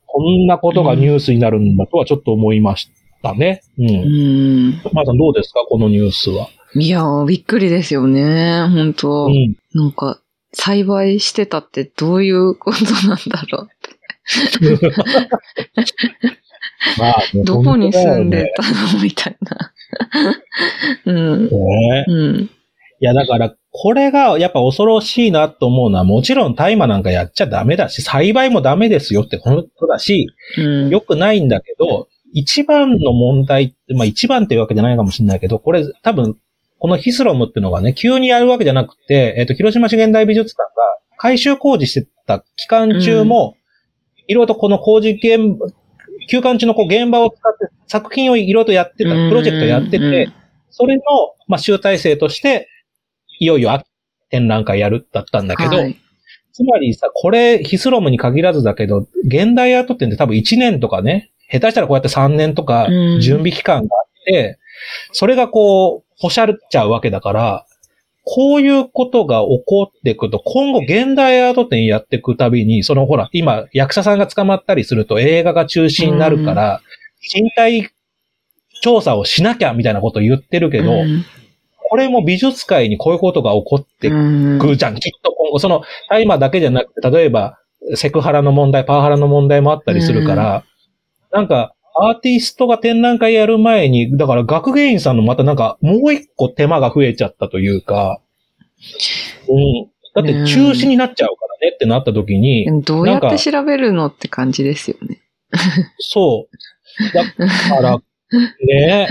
[0.06, 2.90] こんなことがニュースになるんだとはちょっと思いまし
[3.22, 3.64] たね。
[3.78, 3.84] う。
[3.84, 4.82] うんん。
[4.94, 6.48] まーさんどうですかこのニュースは。
[6.76, 8.66] いやー、びっくりですよね。
[8.70, 9.56] 本当、うん。
[9.74, 10.22] なんか、
[10.54, 13.70] 栽培してたってどういうことなんだろう。
[16.98, 19.74] まあ、ねどこに住んでたのみたいな。
[21.06, 21.44] うん。
[21.46, 22.50] ねうん。
[23.02, 30.90] いや、だから、これがやっぱ恐ろしいなと思うのは、もちろん大麻なんかやっちゃダメだし、栽培もダメですよって本当だし、うん。
[30.90, 36.38] 良くないんだけど、一番の問題って、まあ一番っていうわけじゃないかもしれないけど、これ多分、
[36.80, 40.82] このヒスロムっていうのがね、急にやるわけじゃなくて、えっ、と、広島市現代美術館が
[41.18, 43.56] 改修工事してた期間中も、
[44.28, 45.68] いろいろとこの工事現場、
[46.30, 50.32] 休館中のこう現場を使って作品をいろいろとやってた、プロジェクトやってて、
[50.70, 51.02] それの、
[51.48, 52.70] まあ、集大成として、
[53.40, 53.86] いよいよ秋
[54.30, 56.00] 展覧会やるだったんだけど、はい。
[56.54, 63.22] つまりさ、これ、ヒスロムに限らずだけど、現代アート展って多分1年とかね、下手したらこうやって3年とかうん。
[63.22, 64.60] 準備期間があって、
[65.12, 67.66] それがこう、ポシャっちゃうわけだから、
[68.24, 76.82] こういうことが起こっていくと、今後現代アート展やっていくたびに、そのほら、今、役者さんが捕まったりすると映画が中止になるから、
[77.34, 77.90] 身体
[78.82, 81.26] 調査をしなきゃみたいなことを言ってるけど、うん。
[81.90, 84.96] これも美術界にこういうことが起こってうんくじゃん。
[84.96, 87.58] きっと今後、その、大麻だけじゃなくて、例えば、
[87.96, 90.64] セクハラの問題、パワハラの問題もあったりするから、
[91.32, 91.74] なんか、
[92.08, 98.22] アーティストが展覧会やる前に、だから学芸員さんのまたなんか、もう一個手間が増えちゃったというか、
[99.48, 99.90] うん。
[100.16, 105.22] だって中止になっちゃうからねってなった時に、どうやって調べるのって感じですよね。
[106.00, 107.14] そう。
[107.14, 107.98] だから、
[108.66, 109.08] ね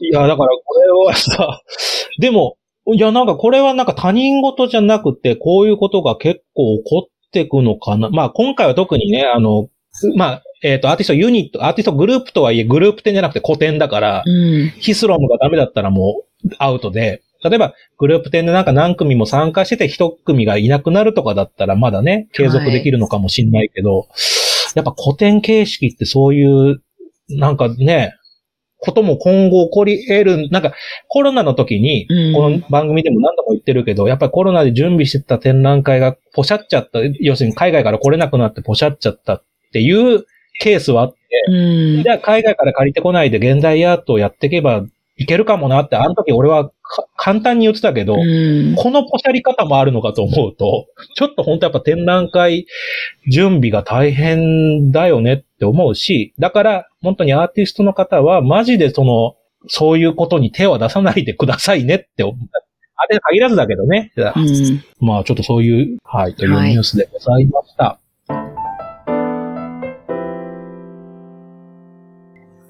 [0.00, 1.62] いや、だからこれはさ、
[2.18, 2.56] でも、
[2.92, 8.10] いや、なんかこれはなんか他人事じゃなくて、こういうことが結構起こっていくのかな。
[8.10, 9.68] まあ今回は特にね、あの、
[10.16, 14.68] まあ、えっ、と、アーティストユニット、アーティストグループとはいえグループ展じゃなくて個展だから、うん。
[14.78, 24.08] ヒスロムがダメだったらもうアウトで、例えばグループ展でなんか何組も参加してて一組がいなくなるとかだったらまだね、継続できるのかもしんないけど、
[24.74, 26.82] やっぱ古典形式ってそういう、
[27.28, 28.14] なんかね、
[28.78, 30.74] ことも今後起こり得る、なんか
[31.08, 32.32] コロナの時に、うん。
[32.34, 39.34] この番組でも何度も言ってるけど、やっぱりコロナで準備してた展覧会がポシャっちゃった、要するに海外から来れなくなってポシャっちゃった。
[39.34, 40.24] っていう
[40.60, 42.08] ケースはあって、うんじ。
[42.08, 44.84] ゃあ海外から借りてこないで現代アートをやっていけば
[45.16, 52.66] いけるかもなって、あの時俺はか簡単に言ってたけど、うんこのポシャり方もあるのかと思うと、ちょっと本当やっぱ展覧会
[53.30, 62.48] 準備が大変だよねって思うし、だから本当にアーティストの方はマジでその、そういうことに手を出さないでくださいねって思う。
[62.96, 64.12] あれ限らずだけどね。
[64.16, 67.98] うんまあちょっとそういう、はい、というはいニュースでございました。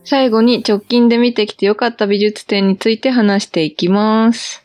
[0.05, 4.63] 最後に直近で見てきてよかった美術展について話していきます。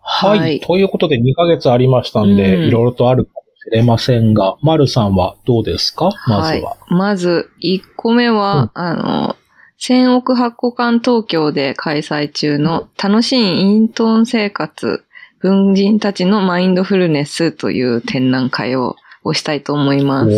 [0.00, 0.38] はい。
[0.38, 6.10] はいということで2ヶ月ありましたんで、うんいろいろとあるかもしれませんが、まるさんはどうですか？
[6.26, 6.76] まずは。
[6.90, 6.94] い。
[6.94, 9.36] まず、1個目は、あの、
[9.78, 15.04] 千億発個館東京で開催中の楽しいイントーン生活、
[15.40, 20.30] 文人たちのマインドフルネスという展覧会ををしたいと思います。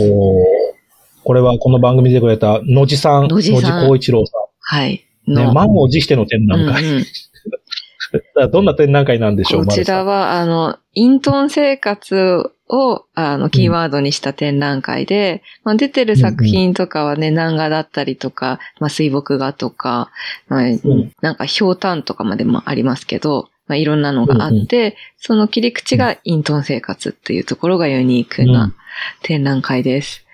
[1.29, 5.05] これはこの番組でくれた野地さん、野地光一郎さはい。
[5.27, 5.35] ん。
[5.35, 6.83] ね、満を持しての展覧会。
[6.83, 8.49] うんうん。
[8.51, 20.11] どんな展覧会なんでしょう、こちらは、あの、イントーン生活を、あの、キーワードにした展覧会で、まあ、出てる作品とかはね、南画だったりとか、まあ、水墨画とか、
[20.49, 20.81] まあ、ん。
[21.21, 28.53] なんか、ひょうたんとかまでもありますけど、まあ、いろんなのがあって、その切り口がイントーン生活っていうところがユニークうん。
[28.55, 28.73] な
[29.21, 30.25] 展覧会です。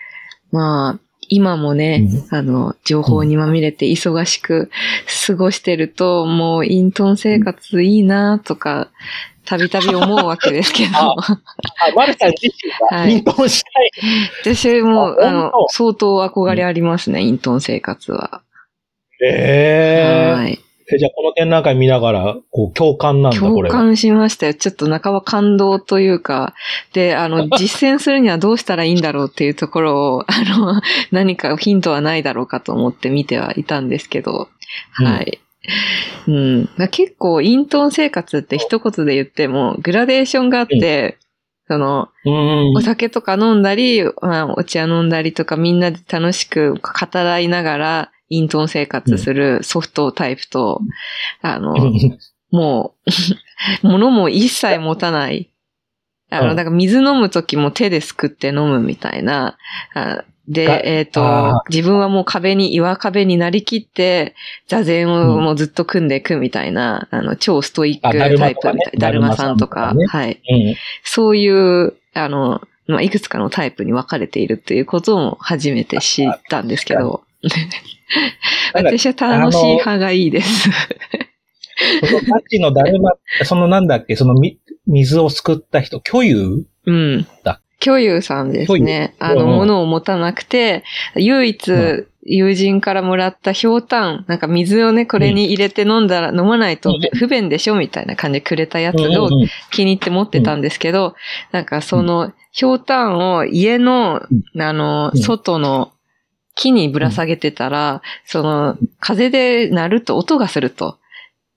[0.54, 4.70] まあ、今もね、あの、情報にまみれて忙しく
[5.26, 8.88] 過ごしてると、もうイントーン生活いいなとか、
[9.44, 11.40] たびたび思うわけですけど、ああ、
[11.96, 13.90] マルさん自身がはいイントーンしたい。
[14.54, 18.42] 私も、ああの相当憧れありますね、イントーン生活は。
[19.26, 20.63] ええはい。
[20.92, 23.74] え、じゃあこの展覧会見ながら、こう、共感なんだ、こ共れは。
[23.74, 24.54] 感しましたよ。
[24.54, 26.54] ちょっと半ば感動というか、
[26.92, 34.48] で、あの、 実践するにはどうしたらいいんだろうっていうところを、あの、 何かヒントはないだろうかと思って見てはいたんですけど、
[35.00, 35.40] うんはい。
[36.28, 36.68] うん。
[36.76, 41.16] まあ結構、イントーン生活って一言で言っても、グラデーションがあって、
[41.66, 42.80] その、うんお。
[42.82, 46.80] 酒とか飲んだり、まあ、お茶飲んだりとか、みんなで楽しく語
[47.14, 50.80] らいながら、イントーン生活するソフトタイプと、
[51.42, 51.74] あの、
[52.50, 52.94] も
[53.82, 55.50] う、物も一切持たない。
[56.30, 59.56] あの、うんだから水飲むときも手ですくって飲むみたいな。
[59.94, 64.34] あでが、えっ、あと、自分はもう壁に、岩壁になりきって、
[64.68, 68.98] 座禅をもうずっと組んでいくみたいな、あの、超ストイックタイプみたい。
[68.98, 70.42] だるまさんとか、だるまはい。
[70.46, 70.76] うん。
[71.02, 77.22] そういう、あの、まあ、いくつかのタイプに分かれているっていうことも初めて知ったんですけど、
[78.74, 80.70] 私は楽しい派がいいです。
[82.00, 83.10] そのタッチのだるま、
[83.44, 87.26] そのなんだっけ、そのみ水をすくった人、巨有うん。
[87.42, 87.60] だ。
[87.80, 89.14] 巨有さんですね。
[89.18, 90.84] あの、物を持たなくて、
[91.16, 97.18] 唯一う友人からもらったひょうたん、なんか水をね、これに入れて飲んだら、飲まないとうん。
[97.18, 99.28] 不便でしょみたいな感じでくれたやつを
[99.70, 101.14] 気に入って持ってたんですけど、
[101.52, 104.22] なんかその、ひょうたんを家の、
[104.58, 105.20] あの、うん。
[105.20, 105.92] 外の
[106.54, 110.98] 木にぶら下げてたら、その、風で鳴ると音がすると。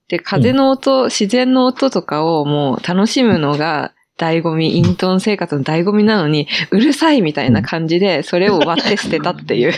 [0.08, 9.72] で、風の音、自然の音とかをもう楽しむのが、醍醐味、イントーン生活の醍醐味なのに、うるさいみたいな感じで、それを割って捨てたっていう。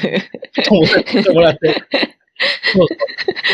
[1.35, 1.85] もらって。
[2.73, 2.87] そう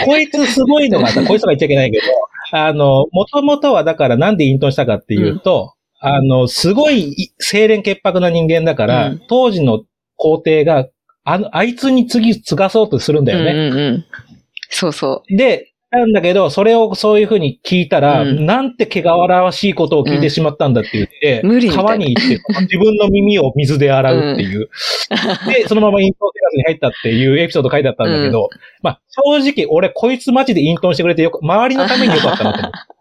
[0.05, 2.05] こいつすごいのがさ、こいつが言っちゃいけないけど、
[2.53, 9.83] あの、もともとはだからなんで隠遁したかっていうと、あの、すごいい清廉潔白な人間だから、うん当時の
[10.17, 10.87] 皇帝が、
[11.27, 13.51] あの、あいつに次継がそうとするんだよね。
[13.51, 14.05] うんうんうん。
[14.71, 24.69] そうそで、なんだけど、それをそういうふうに聞いたら、うんなんて汚らわしいことを聞いてしまったんだって言って、うん川に行って自分の耳を水で洗うっていう。
[25.49, 28.49] で、そのままイントン生活に入ったっていうエピソード書いてあったんだけど、
[28.83, 32.79] まあ正直俺こいつマジでイントンしてくれてよく、周りのためによかったなと思って。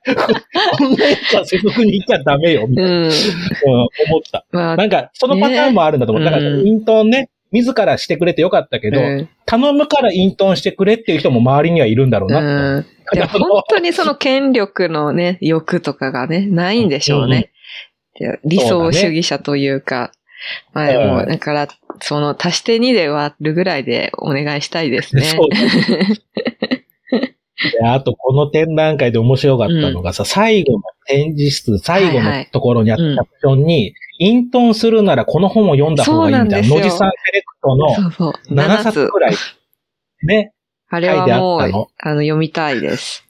[0.78, 2.86] こんなやつは世俗に行っちゃダメよ、みたう。
[2.86, 3.04] いな、うん。
[3.04, 3.88] うん思っ
[4.30, 4.44] た。
[4.50, 6.24] まあ、なんか、そのパターンもあるんだと思う。
[6.24, 12.86] ねだから、うんイントンね、自らしてくれてよかったけど、うん頼むからイントンしてくれっていう人も周りにはいるんだろうなう。
[13.12, 13.18] うん。
[13.18, 17.50] で本当にその権力のね、欲とかがね、ないんでしょうね。
[18.14, 20.12] で理想主義者というか、
[20.72, 21.68] まあでも、うんだから、
[22.00, 25.22] その足して2で割るぐらいでお願いしたいですね。
[25.22, 26.79] そうだね
[27.80, 38.54] であと、この展覧会で面白かったのがさ、最後の展示室、最後のところにあったキャプションに、イントンするならこの本を読んだ方がいいみたいな、野地さんセレクトのそうそう。
[38.54, 38.82] 7 7つ。
[38.84, 39.34] 冊くらい、
[40.22, 40.52] ね。
[40.88, 41.68] あれはもう、あ
[42.14, 43.26] の読みたいです。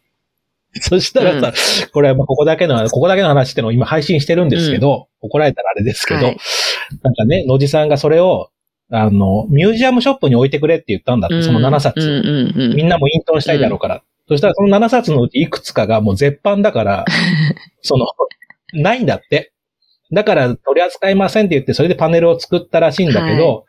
[0.80, 1.52] そしたらさ、
[1.92, 6.36] これはまあここだけの、ここだけの話ってのを今配信してるんですけど、怒られたらあれですけど、はい
[7.02, 8.50] なんかね、野地さんがそれを、
[8.90, 12.00] あの、ミュージアムショップに置いてくれって言ったんだって、その7冊。
[12.00, 12.76] うんうんうん。
[12.76, 14.02] みんなもイントンしたいだろうから。
[14.30, 17.04] そしたらその7冊のうちいくつかがもう絶版だから、
[17.82, 18.06] その、
[18.72, 19.52] ないんだって。
[20.12, 23.64] だから取り扱いませんって言って、それでパネルを作ったらしいんだけど、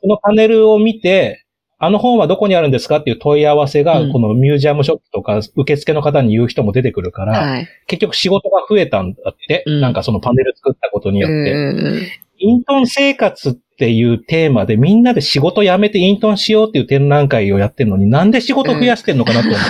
[0.00, 1.44] そのパネルを見て、
[1.78, 7.68] あの本はどこにあるんですかっていう問い合わせが、うんこのミュージアムショップとか受付の方に言う人も出てくるから、はい。
[7.88, 12.24] 結局仕事が増えたんだって、うんなんかそのパネル作ったことによって。
[12.38, 19.66] イントン生活っていうテーマでみんなで仕事辞めてイントンしようっていう展覧会をやってるのになんで仕事増やしてんのかなと思って。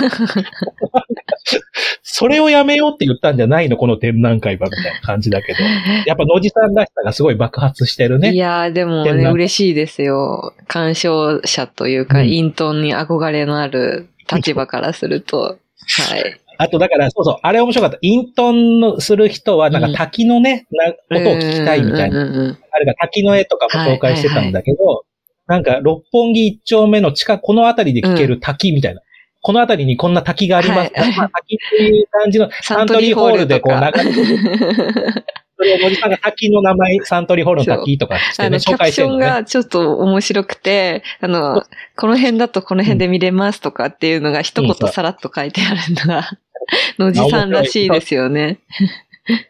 [2.01, 5.59] それをやめようって言ったんじゃないのこの展覧会はみたいな感じだけど。
[6.05, 8.35] やっぱ野地さんらしさがすごい爆発してるいね。
[8.35, 10.53] やー、でもね、嬉しいですよ。
[10.67, 16.39] 鑑賞者というか、うんイントンに憧れのある立場からすると、はい。
[16.57, 17.97] あとだから、そうそう、あれ面白かった。
[18.01, 22.23] イントンのする人はなんか滝のね、な音を聞きたいみたいな。
[22.23, 25.05] うんうんうんあれが滝の絵とかも紹介してたんだけど、
[25.47, 29.01] なんか六本木一丁目の地下、この辺りで聞ける滝みたいな。
[29.41, 30.91] この辺りにこんな滝があります。
[30.93, 35.25] はいまあ、滝っていう感じの、 サントリーホールでこう流れてる。
[35.57, 39.25] それを森さんが滝の名前、サントリーホールの滝とかしてね、あの、キ紹ャプション介してるのね。
[39.25, 41.63] がちょっと面白くて、あの、
[41.95, 46.31] この辺だとこの辺で見れますとかっていうのが一言さらっと書いてあるのが、
[46.99, 48.59] 野地さんらしいですよね。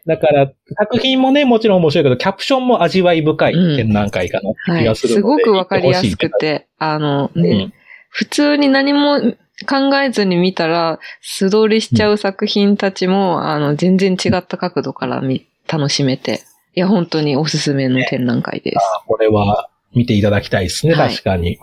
[0.06, 4.78] だから、作品もね、もちろん面白いけど、キャプションも味わい深いうん展覧会かな。
[4.78, 7.72] 気がするので、すごくわかりやすくてあのうんね、
[8.08, 9.20] 普通に何も
[9.68, 16.40] 考えずに見たら、素通りしちゃう作品たちも、あの、全然違った角度から見、楽しめて、
[16.74, 18.76] いや、本当におすすめの展覧会です。
[19.06, 21.58] これは見ていただきたいですね、はい確かに。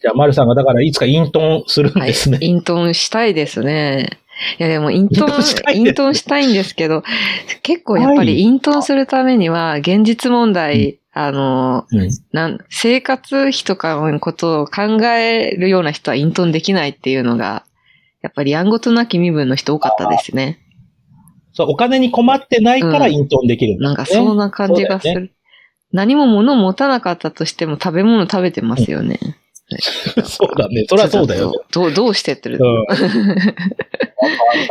[0.00, 2.38] じゃあ、丸さんがだからいつかイントンするんですね。
[2.38, 4.18] はい、イントンしたいですね。
[4.58, 5.30] いやでもイントン
[5.74, 7.02] イントンした、いんですけど、
[7.62, 12.10] 結構やっぱりイントンするためには現実問題、あの、うん。
[12.32, 17.64] なん、生活費とかのことを考えるような人はイントンできないっていうのが、
[18.20, 20.58] やっぱりやんごとなき身分の人多かったですね。
[21.54, 25.32] そう、お金に困ってないからうんイントンできるんだなんかそんな感じがする。
[25.92, 29.18] 何も物持たなかったとしても食べ物食べてますよね。
[30.24, 30.84] そうだね。
[30.88, 31.58] そりゃそうだよね。
[31.72, 32.74] どう、どうしてってる、うん。
[32.86, 33.06] わかん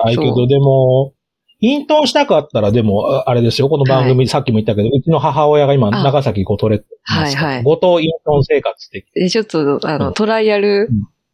[0.05, 1.13] ないけど、でも、
[1.59, 10.89] イントンしたかったら、でも、ああれですよ、この番組、さっきも言ったけど、うちの母親が今、あ長崎五島列島はいはい五島イントン生活って、でちょっと、あの、うんトライアル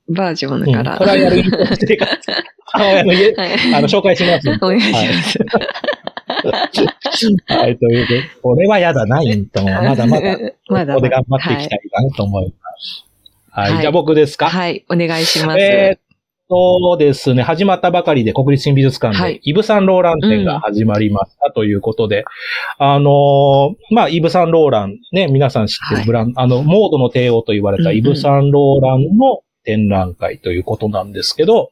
[0.09, 0.97] バージョンうん、だから。
[0.97, 2.31] トライアルイントン生活、
[2.65, 3.49] 母親の家、はい。
[3.75, 4.49] あの、紹介します。
[4.61, 5.39] お願いします。
[7.47, 9.81] はい、ということで、これは嫌だな、イントンは。
[9.81, 13.05] まだまだ、こまだこで頑張っていきたいかなと思います。
[13.05, 13.10] はい、
[13.51, 13.81] はい。
[13.81, 14.49] じゃあ僕ですか？
[14.49, 15.59] はい、お願いします。
[15.59, 15.99] えーっ
[16.49, 19.35] とですね、始まったばかりで国立新美術館はい。
[19.35, 22.25] でイブ・サンローラン展が始まりましたということで、
[22.77, 27.97] あのーまあ、イブ・サンローラン、ね、皆さん知ってるブランド、あの、モードの帝王と言われたうんうん。
[27.99, 31.71] イブ・サンローランの展覧会ということなんですけど、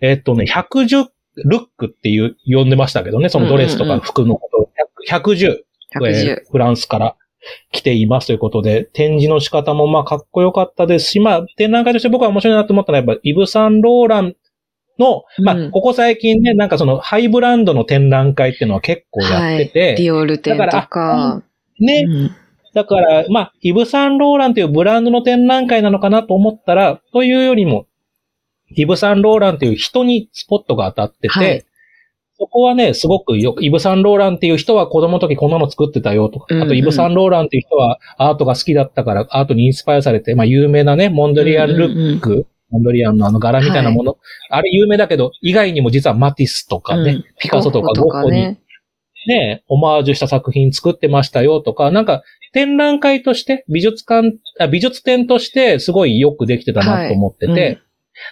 [0.00, 1.06] えーっとね、110
[1.44, 4.00] ルックっていう、呼んでましたけどね、そのドレスとうんうんうん。
[4.02, 4.70] か服のことを、
[5.08, 5.56] 110、
[6.00, 6.06] 110。
[6.06, 7.16] えーフランスから
[7.72, 14.36] 来ていますということで、展示の仕方もまあかっこよかったですし、まあ展覧会として僕は面白いなと思ったのはやっぱイブ・サンローラン
[14.98, 15.66] の、まうん。
[15.66, 21.42] あここ最近ね、なんかそのハイブランドの展覧会っていうのは結構やってて、ディオール展とだからか。
[21.78, 22.30] ね、うん。
[22.74, 27.86] だからまあイブ・サンローランというブランドの展覧会なのかなと思ったら、というよりも、
[28.70, 31.64] イブ・サンローランという人にスポットが当たってて、はい
[32.38, 36.62] そこはね、すごくよく、イブ・サンローランっていう人は子供の時こんなの作ってたよとか、うんうん。
[36.64, 44.18] あとイブ・サンローランっていう人はアートが好きだったから、アートにインスパイアされて、まあ有名なね、モンドリアンルック、モンドリアンのあの柄みたいなもの、
[44.50, 47.24] あれ有名だけど、以外にも実はマティスとかね、うん。
[47.38, 48.60] ピカソとかゴッホにね。
[49.28, 52.22] ね、オマージュした作品作ってましたよとか、なんか
[52.52, 57.70] 展覧会として、美術館、あ美術展としてすごいよくできてたなと思ってて、はい。
[57.70, 57.85] うん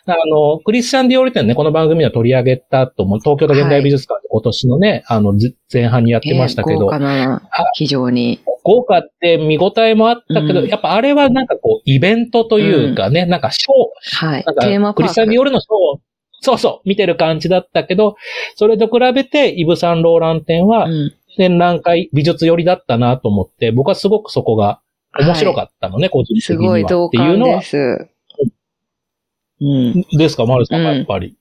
[0.06, 3.18] あの、クリスチャン・ディオール展ね、この番組では取り上げたと思う。
[3.20, 8.40] 東京都現代美術館で今年のね、あの、ず前半にやってましたけど、ね豪華なあ、非常に。
[8.62, 14.54] 豪華って見応えもあったけど、うんやっぱあれはなんかこう、イベントというかね、なんかショー、はいなん。
[14.54, 14.96] かテーマパーク。
[14.96, 16.00] クリスチャン・ディオールのショーを、
[16.40, 18.16] そうそう、見てる感じだったけど、
[18.56, 24.80] それと比べて、イブ・サンローラン展は、うん展覧会、美術寄りだったなと思って、僕はすごくそこが
[25.18, 26.72] 面白かったのね、個人的すには。
[26.72, 28.08] ごい同っていうのは感で、す。
[29.60, 30.04] うん。
[30.18, 31.36] ですか、マルさんがうんやっぱり。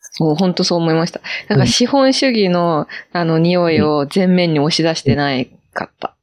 [0.00, 1.20] そう、本当そう思いました。
[1.48, 6.16] なんか資本主義の、あの、匂いを前面に押し出してないかった。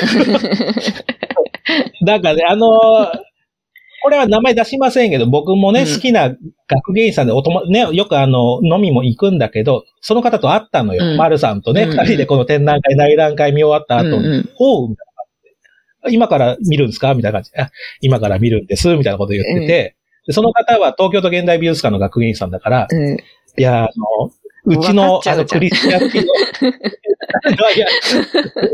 [2.04, 3.18] だからね、あのー
[4.00, 6.28] これは名前出しませんけど、僕もね、うん好きな
[6.68, 11.04] 学芸員さんでおとも、ね、よくあの、飲みも行くんだけど、その方と会ったのよ。
[11.04, 15.06] うんマルさんとね、うん二、人でこの展覧会、内覧会見終わった後に、うんうんおうみたい
[16.04, 16.10] な。
[16.12, 17.12] 今から見るんですか？
[17.14, 17.60] みたいな感じで。
[17.60, 19.96] あ今から見るんです、みたいなこと言ってて、
[20.28, 23.16] でその方は東京都現代美術館の学芸員さんだから、うん。
[23.16, 23.18] い
[23.56, 24.30] や、あの、
[24.66, 26.24] うちのっ、ちあの、クリスチャンピの、
[27.74, 27.86] いや、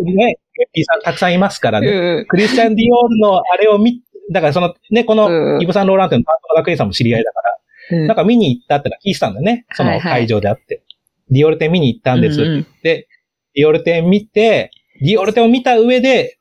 [0.02, 0.38] ね、
[0.72, 1.88] ピーさんたくさんいますからね。
[1.88, 4.00] うんクリスチャン・ディオールのあれを見、
[4.32, 7.50] だからその、ね、こうんの、イブ・サン・ローランテの担当の学園さんも知り合いだから、
[7.92, 9.66] うんなんか見に行ったってのは聞いてたんだよね。
[9.74, 10.82] そのはいはい会場であって。
[11.30, 12.40] ディオール展見に行ったんです。
[12.40, 13.06] うんうんで、
[13.54, 16.38] ディオール展見て、ディオール展を見た上で、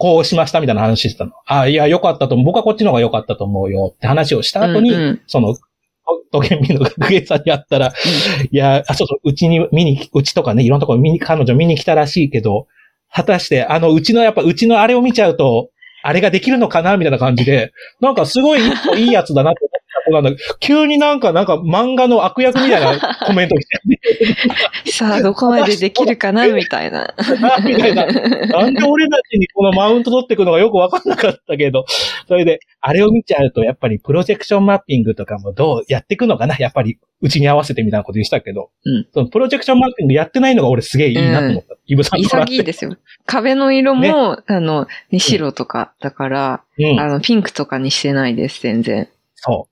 [0.00, 1.32] こうしましたみたいな話してたの。
[1.44, 2.46] あ、いや、良かったと思う。
[2.46, 5.54] 僕はこっちの方が良かったと思うよって話をした後に、うんうんその、
[6.32, 7.92] 都県民の学芸さんに会ったら、
[8.50, 12.66] いや、あ、そうそう、うちに見に、うちとかね、いろんなところ見に、彼女見に来たらしいけど、
[13.12, 15.68] 果たして、あの、うちの、やっぱ、うちのあれを見ちゃうと、
[16.02, 18.60] あれができるのかなみたいな感じで、なんかすごい
[18.96, 20.30] いいやつだなって思っなんだ
[20.60, 23.66] 急になんか、なんか漫画の悪役みたいな コメント来
[24.84, 27.14] て、さあ、どこまでできるかな、みたいな。
[27.64, 28.06] みたいな。
[28.06, 31.84] なんで俺たちにこのマウント取っていくのがよくわかんなかったけど、
[32.26, 41.76] それで、あれを見ちゃうと、やっぱりプロジェクションマッピングとかもどうやっていくのかなやっぱり、うちに合わせてみたいなこと言ってたけど、うんそのプロジェクションマッピングやってないのが俺すげえいいなと思った。
[41.86, 42.96] イブさん潔いですよ。
[43.26, 47.00] 壁の色も、あの、ね、白とかだから、うん。
[47.00, 49.08] あの、ピンクとかにしてないです、全然。
[49.34, 49.69] そう。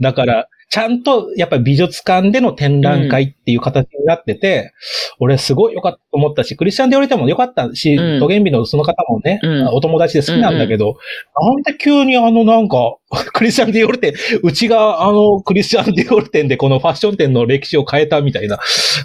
[0.00, 4.72] だから、ちゃんと、やっぱり美術館での展覧会っていう形になってて、
[5.20, 8.18] 俺すごい良かったと思ったし、クリスチャンで降りても良かったし、うん。
[8.18, 9.66] トゲンビのその方もね、うん。
[9.68, 10.96] お友達で好きなんだけど、
[11.40, 12.96] なんで急にあのなんか、
[13.32, 18.58] クリスチャンディオール店、うちがあのクリスチャンディオール店でこのファッション店の歴史を変えたみたいな、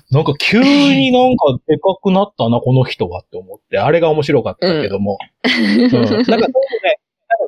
[0.09, 5.19] なんか急になんかでかくなったな、この人はって思って、あれが面白かったけども。
[5.43, 5.81] うん。
[5.81, 6.39] なんかそうね、なん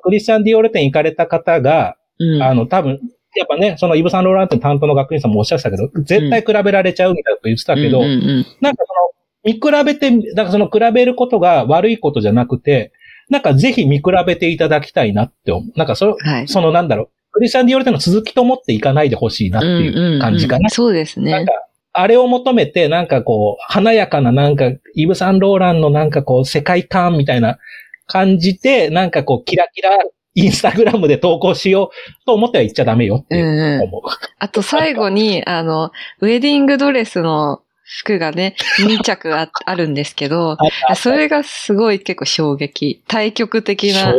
[0.03, 2.43] クリスチャン・ディオール店行かれた方が、うん。
[2.43, 2.99] あの、多分、
[3.35, 9.11] やっぱね、そのイブ・サンローラン店担当の学院さんもおっしゃってたけど、絶対比べられちゃうみたいなこと言ってたけど、うんうんうんなんかその、
[9.43, 12.91] 見比べて、だからその比べることが悪いことじゃなくて、
[13.29, 15.77] なんかぜひ見比べていただきたいなって思う。
[15.77, 16.47] なんかそ、はい。
[16.47, 20.69] そのなんだろう、クリスチャン・ディオール店の続きと思っていかないでほしいなっていう感じかな。
[20.69, 21.53] そうですねなんか。、
[21.93, 27.57] あれを求めて、なんかこう、華やかななんか、イブ・サンローランのなんかこう、世界観みたいな
[28.05, 29.91] 感じで、なんかこう、キラキラ、
[30.33, 33.81] インスタグラムで投稿しようと思っては言っちゃダメよってうんうん。
[33.83, 34.01] 思う。
[34.39, 40.57] あと最後に、 あの、ウェディングドレスの服がね、 2着ああるんですけど、
[40.95, 43.03] それがすごい結構衝撃。
[43.07, 44.13] 対極的な、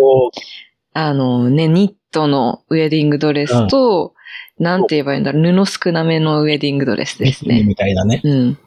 [0.92, 4.14] あのね、ニットのウェディングドレスと、
[4.58, 7.62] なんて言えばいいんだろう、布少なめのウェディングドレスですね。
[7.62, 8.20] みたいなね。
[8.22, 8.58] うん。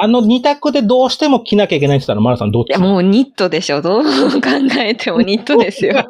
[0.00, 2.72] いあの二択でどうしても着なきゃいけないって言ったら、マラさんどっち？
[2.72, 3.82] や、もうニットでしょ。
[3.82, 4.08] どう考
[4.78, 6.06] えてもニットですよ。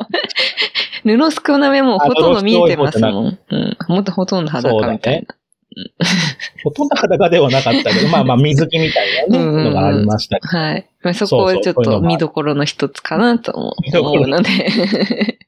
[1.05, 3.38] 布少なめもほとんど見えてますもん。
[3.51, 3.76] うん。
[3.88, 5.34] もっとほとんど裸みたいな。
[6.64, 10.59] ほとんど裸ではなかったけど、まあまあ水着みたいなね、のがありましたけど。
[10.59, 10.86] はい。
[11.03, 13.74] まあ、そこはちょっと見どころの一つかなと思
[14.24, 14.51] うので。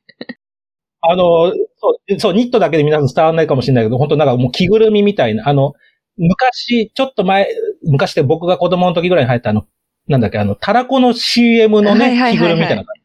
[1.04, 5.74] あの、そう、そう、ニットだけで皆さん伝わらないかもしれないけど、本当なんかもう着ぐるみみたいな、あの、
[6.16, 7.48] 昔、ちょっと前、
[7.84, 9.66] 昔で僕が子供の時ぐらいに入ったあの、
[10.08, 13.02] なんだっけ、あの、タラコの CM のはいね、着ぐるみみたいな感じ。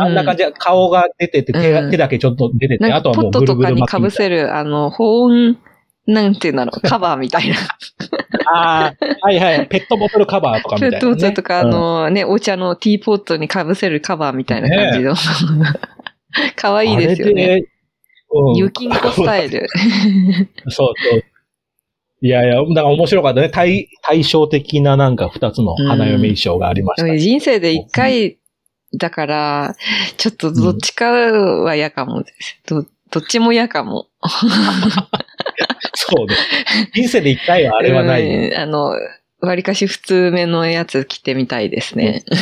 [0.00, 5.58] あんな感じで顔が出てて、手が、うん手だけちょっと出てて、あとはもうぐるポットとかに被せる、あの、保温、
[6.06, 7.54] なんていうんだろう、 カバーみたいな。
[7.54, 7.60] な。
[8.52, 9.66] ああ、はいはい。
[9.66, 15.14] ペットボトルカバーとかみたいな、ペットボトルとか、あうんのね、お茶のティーポットに被せるカバーみたいな感じの。
[16.56, 17.44] かわいいですよね。
[17.44, 17.68] あれで。
[18.30, 19.66] うんゆきんこスタイル。
[20.68, 21.22] そうそう。
[22.20, 23.48] いやいや、だから面白かったね。
[23.48, 28.38] 対、対照的ななんか二つの花嫁衣装がありましたね、人生で一回
[28.94, 29.76] だから、
[30.16, 32.60] ちょっとどっちかは嫌かもです。
[32.66, 34.08] どどっちも嫌かも。
[35.94, 36.36] そうね。
[36.94, 38.26] 人生で一回はあれはない。
[38.26, 38.94] うんあの、
[39.40, 42.24] わりかし普通めのやつ着てみたいですね。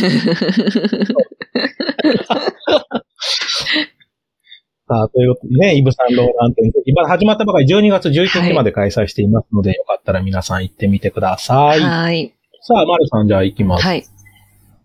[4.88, 11.80] さあ、ということでね、イブ・サンローラン展、今始まったばかり12月11日まで開催していますので、よかったら皆さん行ってみてください。
[11.80, 12.32] はい。
[12.62, 13.84] さあ、マルさんじゃあ行きます。
[13.84, 14.06] はい。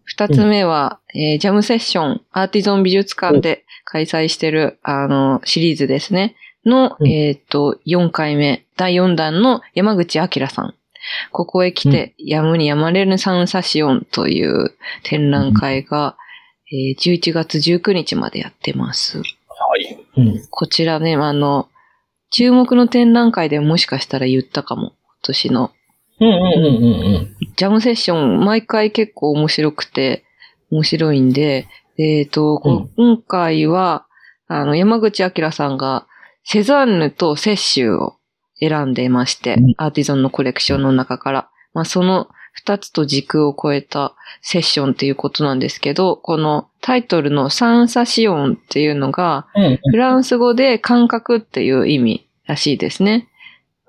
[0.06, 6.36] 二つ目は、えージャムセッション、アーティゾン美術館で開催してる、あの、シリーズですね。
[6.66, 10.74] の、うんえっ、と、4回目、第4弾の山口明さん。
[11.32, 14.74] ここへ来て、やむにやまれぬサンサシオンという
[15.04, 16.18] 展覧会が、
[16.72, 19.22] えー11月19日までやってます。
[20.50, 21.70] こちらね、あの、
[22.32, 24.90] 注目の展覧会でもしかしたら言ったかも。
[24.90, 25.72] 今年の。
[26.20, 27.38] うんうんうんうんうん。
[27.56, 30.24] ジャムセッション、毎回結構面白くて、
[30.72, 34.06] 面白いんで、えっ、と、こ今回は、
[34.48, 36.08] あの、山口明さんが、
[36.44, 38.18] セザンヌとセッシュを
[38.60, 42.28] 選んでまして、うんアーティゾンのコレクションの中から、まあ、その
[42.64, 53.30] 二つと軸を超えたセッションっていうことなんですけど、このタイトルのサンサシオンっていうのが、うんフランス語で感覚っていう意味らしいですね。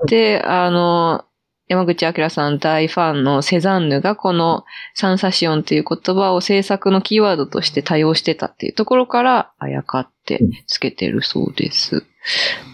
[0.09, 1.27] で、あの、
[1.69, 4.65] 山口明さん大ファンのセザンヌがこの
[4.95, 12.05] サンサシオンっていう言葉を制作のキーワードとして多用してたっていうところからあやかってつけてるそうです。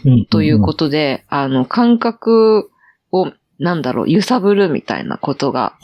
[0.05, 0.27] うん。
[0.27, 2.71] ということで、あの、感覚
[3.11, 5.75] を、なんだろう、揺さぶるみたいなことが、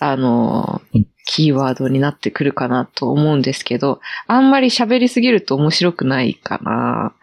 [0.00, 7.14] あのうん、キーワードになってくるかなと思うんですけど、あんまり喋りすぎると面白くないかな。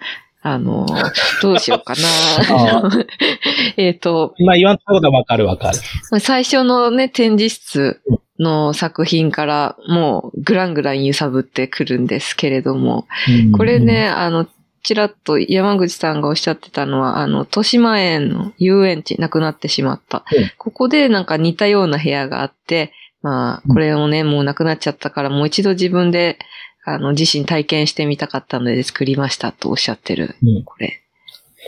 [0.42, 0.86] あの、
[1.44, 2.90] どうしようかな。
[3.78, 6.20] えっと、まあ言わんところでわかるわかる。
[6.20, 8.02] 最初のね、展示室
[8.40, 14.48] の作品からもうグラングラン揺さぶってくるんですけれども、うんこれね、、あの、
[14.84, 20.52] ちらっと山口さんがおっしゃってたのは、あの、豊島園の遊園地、なくなってしまったうん。
[20.58, 26.40] ここでなんか似たような部屋があって、まあ、これをね、もうなくなっちゃったから、もう一度自分で、
[26.86, 30.36] あの、自身体験してみたかったので作りましたとおっしゃってる。
[30.42, 31.02] うんこれ。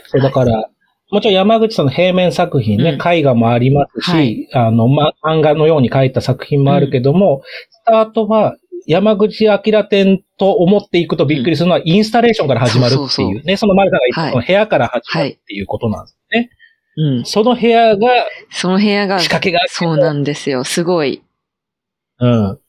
[0.08, 0.70] そうだから、
[1.12, 8.56] もちろん山口さんの平面作品ね、うん絵画もありますし、はいあの、ま、漫画のように描いた作品もあるけども、スタートは
[8.88, 16.50] 山口明展と思っていくとびっくりするのは、インスタレーションから始まるっていうね、その丸さんが言った、部屋から始まるっていうことなんですね。
[16.98, 17.26] うん。
[17.26, 18.08] その部屋が
[18.50, 20.64] その部屋が、仕掛けがあってそうなんですよ。
[20.64, 21.22] すごい。
[22.20, 22.60] うん。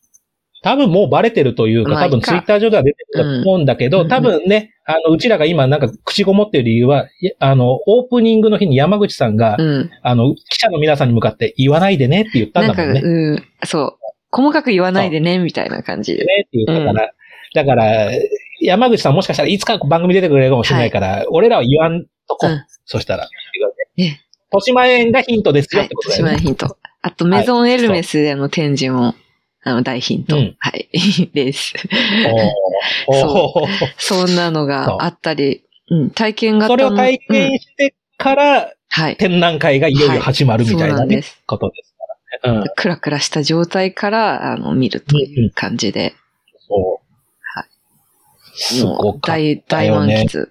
[0.63, 7.09] 多分もうバレてるというか、多分ツイッター上では出てると思うんだけど、うん多分ね、あの、うちらが今なんか口ごもってる理由は、
[7.41, 9.91] あの、オープニングの日に山口さんが、うん。
[10.03, 13.03] あの、記者の皆さんに向かって言わないでねって言ったんだもんね。
[13.03, 13.45] ねうん。
[13.65, 14.02] そう。
[14.33, 16.23] 細かく言わないでね、みたいな感じで。
[16.23, 17.13] って言ったから、
[17.55, 18.11] だから、
[18.61, 22.47] 山口さんもしかしたらいつか番組出てくれるかもしれないから、俺らは言わんとこ。
[22.49, 23.29] うんそしたら。
[23.97, 24.21] ね
[24.53, 26.03] 豊島園がヒントですよはいってこ。
[26.03, 26.41] とだ島よね。
[26.41, 26.77] 根ヒント。
[27.03, 29.15] あと、メゾンエルメスでの展示も、
[29.63, 30.37] あの、大ヒント。
[30.37, 30.89] うんはい。
[31.33, 31.75] です。
[33.09, 33.69] おーおー
[33.99, 36.89] そんなのそうがあったり、うん、体験型の。
[36.89, 39.17] それを体うん験してから、はい。
[39.17, 41.43] 展覧会がいよいよ始まるみたいそうななんね、です。
[42.43, 44.57] ことですから
[45.71, 45.77] ね。
[46.55, 46.63] うん。
[46.69, 46.81] そう。
[47.55, 47.67] はい
[48.55, 50.27] すごかっ大、大満たよね。
[50.29, 50.49] 喫。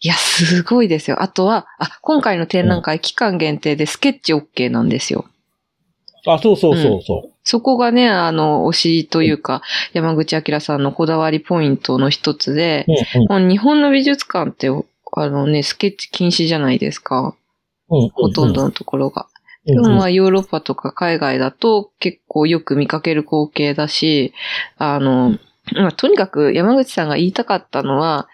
[0.00, 1.22] いや、すごいですよ。
[1.22, 5.26] あとは、あ、今回の展覧会期間限定でスケッチ OK なんですよ。
[6.26, 14.68] あ、そうそうそうそそこがね、あの、推しというか、山口明さんのこだわりポイントの一つでう。、うんうん日本の美術館って、
[15.14, 17.34] あのね、スケッチ禁止じゃないですか。
[17.88, 18.08] うんうん。
[18.10, 19.28] ほとんどのところが。
[19.64, 24.34] でもまあヨーロッパとか海外だと結構よく見かける光景だし、
[24.76, 25.38] あの、
[25.74, 28.28] まあとにかく山口さんが言いたかったのは、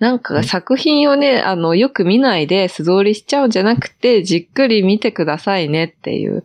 [0.00, 6.44] なんか作品をね、あの、よく見ないで素通りしちゃうんじゃなくて、じっくり見てくださいねっていう。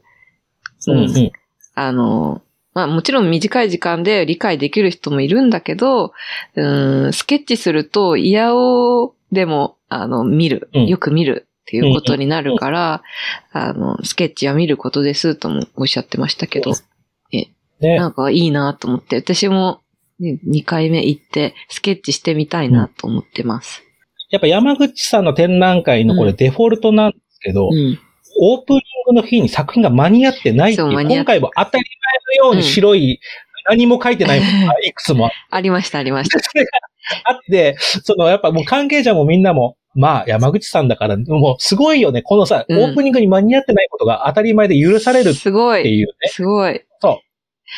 [0.88, 1.32] うんうん。
[1.74, 2.42] あの、
[2.76, 6.14] まあもちろん短い時間で理解できる人もいるんだけど、
[6.56, 10.88] うん、スケッチすると嫌をでも、あの、見る、うん。
[10.88, 13.04] よく見るっていうことになるから、
[13.52, 16.74] あの、スケッチは見ることですともおっしゃってましたけど、
[17.32, 17.52] ね。
[17.80, 18.08] な。
[18.08, 19.82] んかいいなと思って、私も、
[20.20, 23.84] ね、2回目行ってスケッチしてみたいなと思ってます。
[24.32, 26.36] やっぱ山口さんの展覧会のこれうん。
[26.38, 28.00] デフォルトなんですけど、うん。
[28.42, 31.84] オープニングの日に作品が間に合ってないっていう、そう今回も当たり
[32.34, 33.20] 前のように白い、
[33.70, 36.40] 何も書いてないものがいくつも ありました、ありました。
[37.26, 42.22] あって、そのやっぱもう関係者もみんなも、まあ山口さんだから、もうすごいよね。
[42.22, 45.84] このさ、うんオープニングに間に合ってないことが当たり前で許されるっすごい。
[45.84, 46.14] ていうね。
[46.30, 46.82] すごい。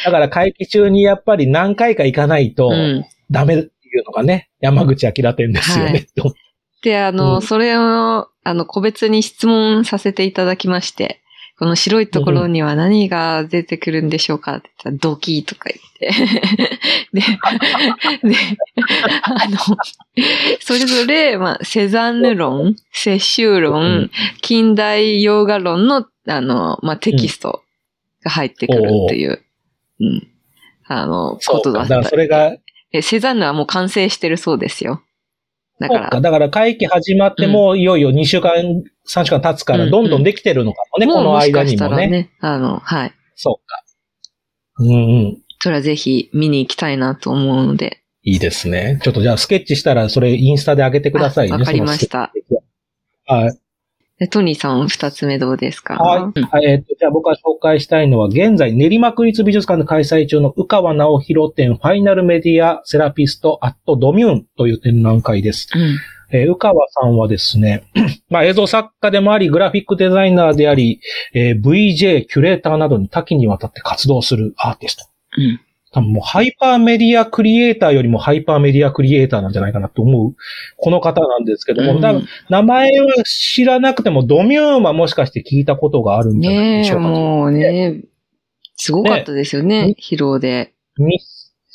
[0.05, 3.05] だから会期中にやっぱり何回か行かないとうん。
[3.29, 6.07] ダメっていうのがね、山口明店ですよね。
[6.83, 11.21] で、あの、うんそれを、あの、個別に質問させていただきまして、
[11.61, 16.09] この白いところには何が出てくるんでしょうかって言ったら、ドキーとか言って。
[17.13, 17.21] で、
[18.27, 18.35] で、
[19.21, 19.57] あの、
[20.59, 27.61] それぞれ、まあ、セザンヌ論、摂集論、うん近代洋画論の、あの、まあ、テキスト
[28.23, 29.43] が入ってくるっていう、
[29.99, 30.27] うん。
[30.87, 31.39] あの。
[31.45, 32.15] ことだったそ。
[32.15, 32.55] れが、
[32.91, 35.03] えセザンヌはもう完成してるそうですよ。
[35.87, 38.53] だか、らだから会期始まっても、いよいよ2週間、
[39.09, 41.69] 3週間経つから、うんどんどんできてるのかもね、この間にもね。
[41.71, 43.13] したらね、あの、はい。
[43.35, 43.83] そうか。
[44.79, 44.97] うんう
[45.29, 45.37] ん。
[45.59, 48.01] それはぜひ見に行きたいなと思うので。
[48.23, 48.99] いいですね。
[49.03, 51.55] ちょっとじゃあスケッチしたら、それインスタで上げてくださいね。
[51.55, 52.31] あわかりました
[53.25, 53.59] はい。
[54.21, 55.95] でトニーさん二つ目どうですか？
[55.95, 56.39] はい。
[56.39, 65.67] うんはいえっと、じゃあ僕が紹介したいのは、現在練馬区立美術館で開催中の宇川直弘展ファイナルメディアセラピストアットドミューンという展覧会です。
[65.75, 65.97] うん。
[66.33, 67.83] えー宇川さんはですね、
[68.29, 71.01] まあ映像作家でもあり、グラフィックデザイナーであり、
[71.33, 75.05] えー VJ、キュレーターなどに多岐にわたって活動するアーティスト。
[75.37, 75.59] うん。
[75.93, 80.35] 多分もうハイパーメディアクリエイターよりもハイパーメディアクリエイターなんじゃないかなと思う、
[80.77, 87.07] この方なんですけども、うん多分名前は知らなくても、ドミューンはもしかして聞いたことがあるんじゃないでしょうか。
[87.09, 88.01] もうね、
[88.77, 90.73] すごかったですよねね、疲労で。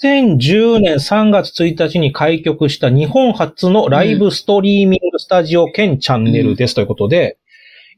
[0.02, 7.36] 2010年3月1日に開局した日本初のライブストリーミングスタジオ兼チャンネルですということで、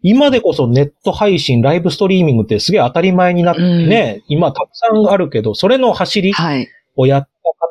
[0.02, 6.68] 今でこそネット配信、ライブストリーミングってすげえ当たり前になってね、今たくさんあるけど、それの走りはい。
[6.96, 7.28] をやっ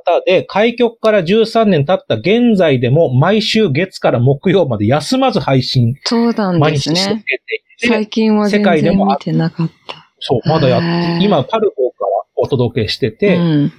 [0.08, 6.96] た方で、開局から13年経った現在でも毎週月から木曜まで休まず配信、そうなん毎ですね。
[6.96, 10.10] 日続けていて、最近は全世界でも然見てなかった。
[10.20, 13.72] そう、まだやって、今パルコからお届けしてて、うん。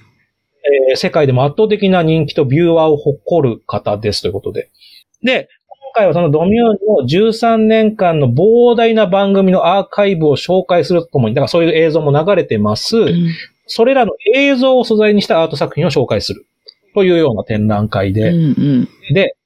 [0.91, 4.71] えー世界でも圧倒的な人気とビューアーを誇る方ですということで。
[5.23, 5.49] で、今
[5.99, 12.97] 回はそのドミューンの13年間の膨大な番組のアーカイブを紹介するとともに、だからそういう映像も流れてます。
[12.97, 13.35] うん
[13.69, 16.47] それらの映像を素材にしたアート作品を紹介する。
[16.95, 18.31] というような展覧会で。
[18.31, 18.45] うん
[19.11, 19.15] うん。
[19.15, 19.37] で、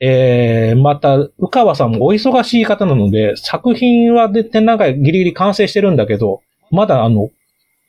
[0.00, 6.40] えー、また、宇川さんもお忙しい方なので、作品はで展覧会ギリギリ完成してるんだけど、
[6.70, 7.30] まだあの、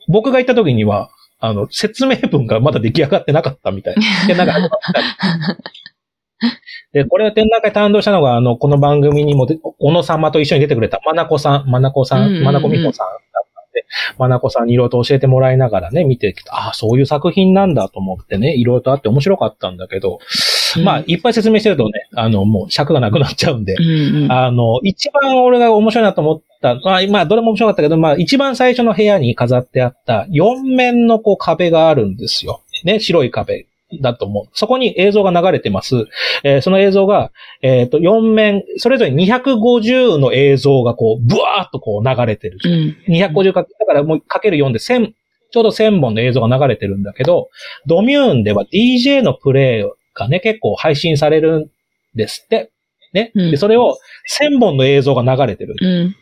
[0.09, 4.01] 僕が行った時には、あの、説明文がまだ出来上がってなかったみたいな。
[4.27, 5.05] 展覧会始まったり
[6.93, 13.21] で、これを展覧会担当したのが、あの、この番組にもで、小野様と一緒に出てくれた、まなこさん、まなこさん、まなこみほさんだっ
[13.53, 13.85] たんで、
[14.17, 16.53] まなこさんにいろいろと教えてもらいながらね、見てきた。
[16.53, 20.19] ああ、そういう作品なんだと思ってね、いろいろとあって面白かったんだけど、
[20.83, 24.31] まあ、いっぱい説明してるとね、あの、もう尺がなくなっちゃうんでう、んうん。
[24.31, 32.61] あの、一番俺が面白いなと思った、まあ、まあ、どれも面白かったけど、まあ、一番最初の部屋に飾ってあった4面のこう壁があるんですよ。
[32.83, 33.68] ね、白い壁。
[34.01, 34.45] だと思う。
[34.53, 36.05] そこに映像が流れてます。
[36.43, 37.31] えーその映像が、
[37.61, 42.59] えっ、と、4面、それぞれ250の映像がこう、ブワーっとこう流れてる。
[42.63, 43.13] うん。
[43.13, 45.11] 250か、だからもうかける4で1000、
[45.51, 47.49] ちょうど1000本の映像が流れてるんだけど、
[47.87, 51.69] ドミューンでは DJ のプレイがね、結構配信されるん
[52.15, 52.71] ですって。
[53.13, 53.31] ね。
[53.33, 53.97] うんで、それを
[54.39, 55.75] 1000本の映像が流れてる。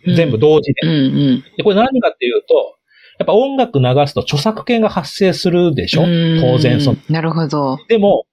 [0.05, 0.15] うん。
[0.15, 0.95] 全部同時でうんう
[1.33, 1.43] ん。
[1.57, 2.76] で、これ何かっていうと、
[3.19, 6.03] やっぱ音楽流すと著作権が発生するでしょ？
[6.03, 6.97] うん当然その。
[7.09, 7.77] なるほど。
[7.87, 8.25] でも、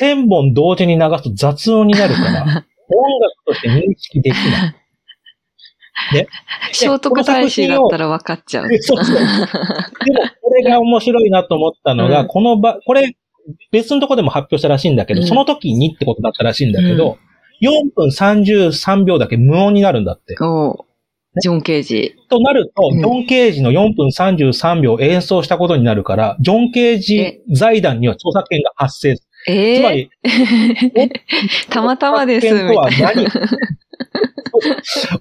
[0.00, 2.64] 1000本同時に流すと雑音になるから、 音楽
[3.46, 4.74] として認識できない。
[6.72, 8.68] 聖徳太子だったら分かっちゃう。
[8.80, 9.16] そうそう。
[9.16, 9.28] でも、
[10.40, 13.14] これが面白いなと思ったのが、うんこの場、これ、
[13.70, 17.18] 別のとこでも発表したらしいんだけど、うんその時にってことだったらしいんだけど、
[17.60, 20.34] 4分33秒だけ無音になるんだって。
[20.40, 20.78] おう
[21.40, 22.16] ジョン・ケージ。
[22.28, 29.28] となると、うんジョン・ケージの4分33秒演奏したことになるから、ジョン・ケージ財団には著作権が発生する。
[29.48, 30.10] えつまえり、
[31.68, 33.26] たまたまです、とはたい何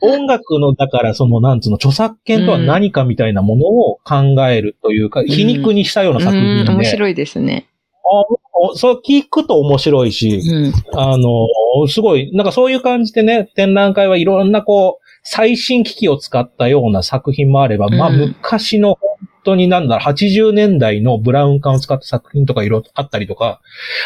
[0.01, 6.25] 音楽の、だからその、なんつうの、著作権とは何かみたいなものを考えるというか、皮肉にしたようなな。
[6.25, 7.65] 作うん、品で、面白いですね。
[8.03, 10.73] あそう聞くと面白いし、うん。
[10.93, 11.47] あの、
[11.87, 19.09] すごい、なんかそういう感じでね、展覧会はいろんなこう、最新機器を使ったような作品もあれば、まあうん昔の本
[19.43, 23.61] 当になんだろう、80年代のブラウン管を使った作品とかいろいろあったりとか、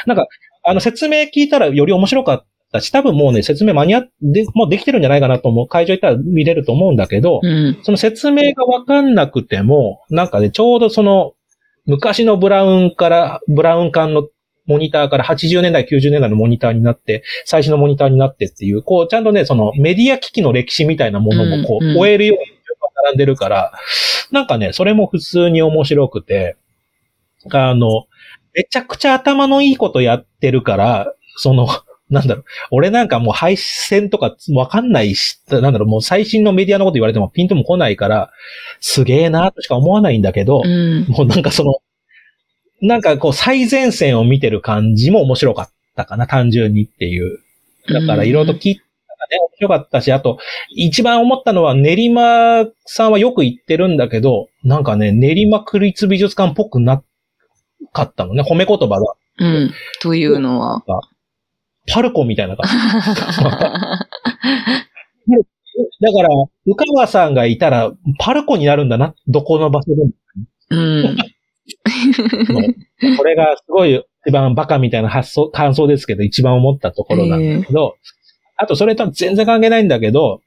[0.06, 0.28] なんか、
[0.64, 5.68] あの説明聞いたらより面白かったし、多分もうね、説明間に合って、もうできてるんじゃないかなと思う。
[5.68, 7.80] 会場行ったら見れると思うんだけど、うん。
[7.84, 11.34] その説明がわかんなくても、なんかね、ちょうどその、
[11.86, 14.28] 昔のブラウンから、ブラウン管の
[14.66, 22.56] モニターから80年代、90年代のモニターになって、最新のモニターになってっていう、こう、ちゃんとね、そのメディア機器の歴史みたいなものもこう、終えるように
[23.04, 23.74] 並んでるから、
[24.32, 26.58] なんかね、それも普通に面白くて、
[27.52, 28.06] あの、
[28.54, 31.68] めちゃくちゃ頭のいいことやってるから、その、
[32.10, 38.32] なんだろう、俺なんかもう配線とかわかんないし、なんだろう、もう最新のメディアのこと言われてもピンとも来ないから、
[38.80, 41.06] すげえなとしか思わないんだけど、うん。
[41.10, 41.76] もうなんかその、
[42.88, 47.40] なんかこう最前線を見てる感じも面白かったかな、単純にっていう。
[47.88, 50.38] だからいろいろと聞いたらね、面白かったし、あと、
[50.70, 57.04] 一番思ったのは練馬さんはよく言ってるんだけど、なんかね、練馬区立美術館っぽくな
[57.92, 59.14] かったのね、褒め言葉が。
[59.40, 59.72] うん。
[60.02, 60.84] というのは。
[61.92, 63.44] パルコみたいな感じ。
[66.02, 66.30] だから、
[66.66, 70.12] 宇川さんがいたら、パルコになるんだな、どこの場所でも。
[70.70, 71.18] うん。
[73.18, 77.96] これがすごい一番バカみたいな発想、感想ですけど、一番思ったところなんだけど、
[78.58, 80.42] あとそれとは全然関係ないんだけど、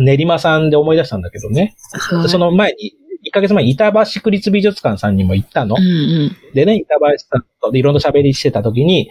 [0.00, 1.74] 練馬さんで思い出したんだけどね。
[1.92, 2.92] はいその前に、
[3.26, 5.76] 1ヶ月前に板橋区立美術館さんにも行ったの。
[5.78, 5.86] うんう
[6.26, 6.36] ん。
[6.52, 9.08] ででね、板橋さんといろんな喋りしてた時に、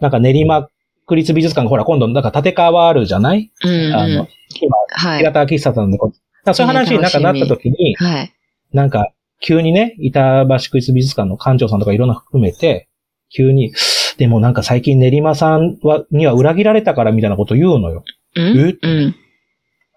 [0.00, 0.68] なんか練馬
[1.06, 3.94] 区立美術館がほら今度なんか建て替わるじゃない、うんうん。
[3.94, 4.28] あの、
[4.60, 5.18] 今、はい。
[5.18, 6.12] 平田明久さんのこ
[6.44, 6.54] と。
[6.54, 8.32] そういう話になんかなった時に、はい。
[8.72, 12.88] なんか、急にね、板橋区立美術館の館長さんとかいろんな含めて、
[13.30, 13.72] 急に、
[14.16, 18.04] でもなんか最近練馬さんは、には裏切られたからみたいなこと言うのよ。
[18.36, 18.78] うん？
[18.80, 19.14] うん。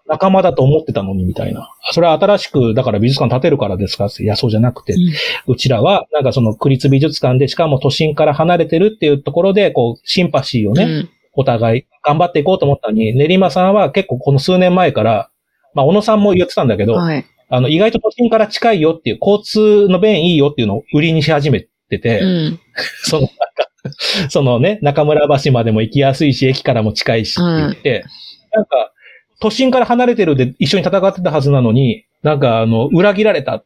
[0.08, 1.70] 仲間だと思ってたのにみたいな。
[1.92, 4.10] それは新しく、だから美術館建てるからですか？
[4.20, 4.96] いや、そうじゃなくて、
[5.48, 11.10] うちらは、なんかその区立美術館で、しかも都心から離れてるっていうところで、こう、シンパシーをね、うん
[11.40, 15.30] お互い頑張っていこうと思ったのに、練馬さんは結構この数年前から、
[15.76, 17.28] まあ、小野さんも言ってたんだけど、はい。
[17.50, 22.60] あの、意外と都心から近いよっていう、交通の便いいよっていうのを売りにし始めてて、うん。
[23.04, 23.38] その、なんか、
[24.30, 28.06] そのね、中村橋までも行きやすいし、駅からも近いしって言って、
[28.52, 28.92] なんか、
[29.40, 33.66] 都心から離れてるで一緒に戦ってたはずなのに、なんか、あの、裏切られた っ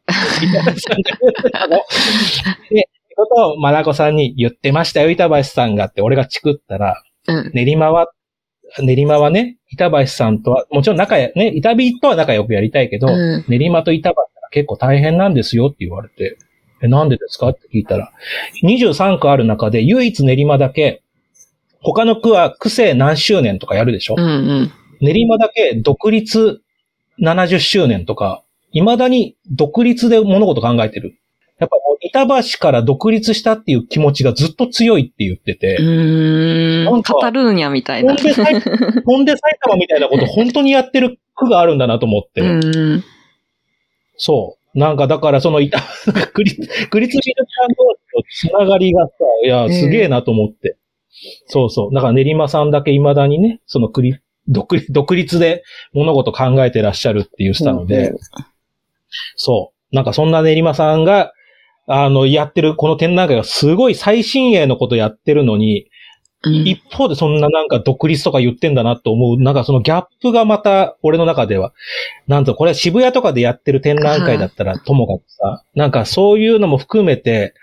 [2.74, 7.50] で、ことを、まなこさんに言ってましたよ、板橋さんがって、俺がチクったら、うん。
[7.54, 8.08] 練馬は、
[8.80, 16.36] 練馬はね、板橋さんとは、もちろん仲や、ね、板橋とは仲良くやりたいけど、うん練馬と板橋は結構大変なんですよって言われて、
[16.82, 18.12] え、なんでですかって聞いたら、
[18.64, 21.02] 23区ある中で唯一練馬だけ、
[21.80, 24.72] 他の区は区政何周年とかやるでしょ、うんうん。
[25.00, 26.60] 練馬だけ独立
[27.20, 28.42] 70周年とか、
[28.72, 31.18] 未だに独立で物事考えてる。
[31.58, 37.02] やっぱもう板橋から独立したっていう気持ちがずっと強いって言ってて、うーん。
[37.02, 38.16] カタルーニャみたいな。
[39.06, 42.40] ほんで埼玉みたいなこと本当にやってる区があるんだなと思って。
[42.40, 43.04] うん。
[44.16, 44.78] そう。
[44.78, 45.78] なんかだからその板、
[46.32, 46.56] クリ、
[46.90, 49.12] クリツ美術館同士のつながりがさ、
[49.44, 50.76] いや、すげえなと思って。
[51.46, 51.94] そうそう。
[51.94, 54.16] だから練馬さんだけ未だにね、そのクリ、
[54.48, 58.14] 独立、独立で物事考えてらっしゃるって言ってたので、
[59.36, 59.94] そう。
[59.94, 61.32] なんかそんな練馬さんが、
[61.94, 65.92] あの、やってるこの展覧会がすごい最新鋭のことやってるのに、うん
[66.44, 69.40] 一方でそんななんか独立とか言ってんだなと思う。
[69.40, 71.72] なんかそのギャップがまた俺の中では、
[72.26, 77.54] なんとこれは渋谷とかでやってる展覧会だったらともかくさ、なんかそういうのも含めて、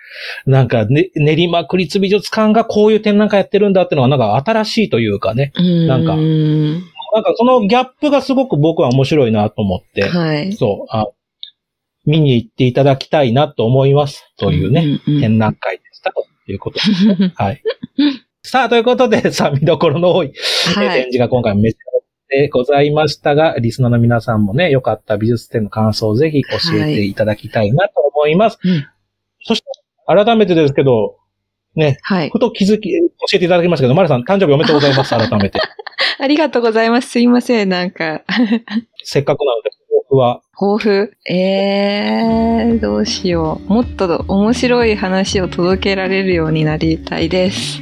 [0.45, 5.51] なんか、ね、練馬区立美術館がこういう展覧会やってるんだってのはなんか新しいというかね。
[5.57, 6.73] なんかうん
[7.11, 10.53] なんかそのギャップがすごく僕は面白いなと思って、はい。
[10.53, 11.07] そう、あ
[12.09, 17.33] 見に行っていただきたいなと思いますというね、うんうん展覧会でしたということですね。
[17.37, 17.61] はい。
[18.43, 20.33] さあ、ということで、さあ、見どころの多い、
[20.77, 21.89] えはい展示が今回めっちゃ
[22.29, 28.59] でございましたが、リスナーの皆さんもね、良かった美術展の感想をぜひ教えていただきたいなと思います。
[28.63, 28.85] うん
[29.41, 29.65] そして、
[30.05, 31.17] 改めてですけど、
[31.75, 32.29] ね、はい。
[32.29, 32.97] ふと気づき、教
[33.33, 35.59] えていただきましたけど、マリさん、誕生日おめでとうございます、改めて。
[36.19, 37.09] ありがとうございます。
[37.09, 37.69] すいません。
[37.69, 38.23] なんか、
[39.03, 39.78] せっかくなので、僕
[40.15, 41.13] は、抱負？
[41.31, 43.69] えー、どうしよう。
[43.69, 47.81] もっと面白い話を届けられるようになりたいです。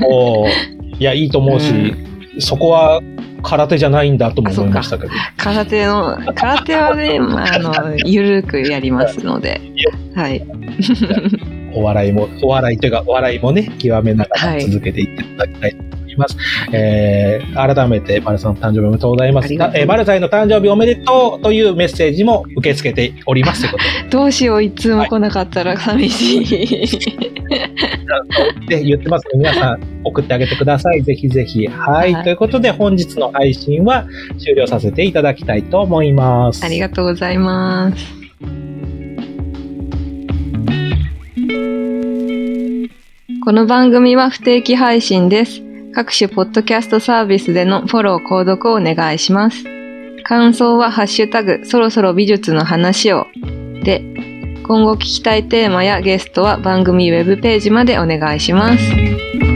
[0.00, 1.94] もう、いや、いいと思うし、
[2.38, 3.00] そこは
[3.42, 5.12] 空手じゃないんだとも思いましたけど。
[5.36, 9.60] 空手の、空手はね、まあ、あの、ゆるくやりますので。
[10.14, 10.46] はい。
[11.74, 15.89] お笑いも、お笑いというか、お笑いもね、極めながはいら続けていっていただきたいと思い
[16.20, 16.36] ます。
[16.72, 19.46] えー、改めて、マルさんの誕生日おめでとうございます。
[19.46, 23.66] ありがとうえー、マルさんへの誕生日おめでとうというメッセージも受け付けております
[24.10, 26.46] どうしよう、いつも来なかったら寂しい。
[28.68, 31.02] で、で言ってますので、皆さん送ってあげてください。
[31.02, 31.66] ぜひぜひ。
[31.66, 32.14] はい。
[32.14, 34.04] はいということで、本日の配信は
[34.38, 36.64] 終了させていただきたいと思います。
[36.64, 38.20] ありがとうございます。
[43.42, 45.69] この番組は不定期配信です。
[45.92, 49.64] 各種ポッドキャストサービスでのフォロー、購読をお願いします。
[50.22, 53.26] 感想はハッシュタグ、そろそろ美術の話を。
[53.82, 54.00] で、
[54.66, 59.49] 今後聞きたいテーマやゲストは番組ウェブページまでお願いします。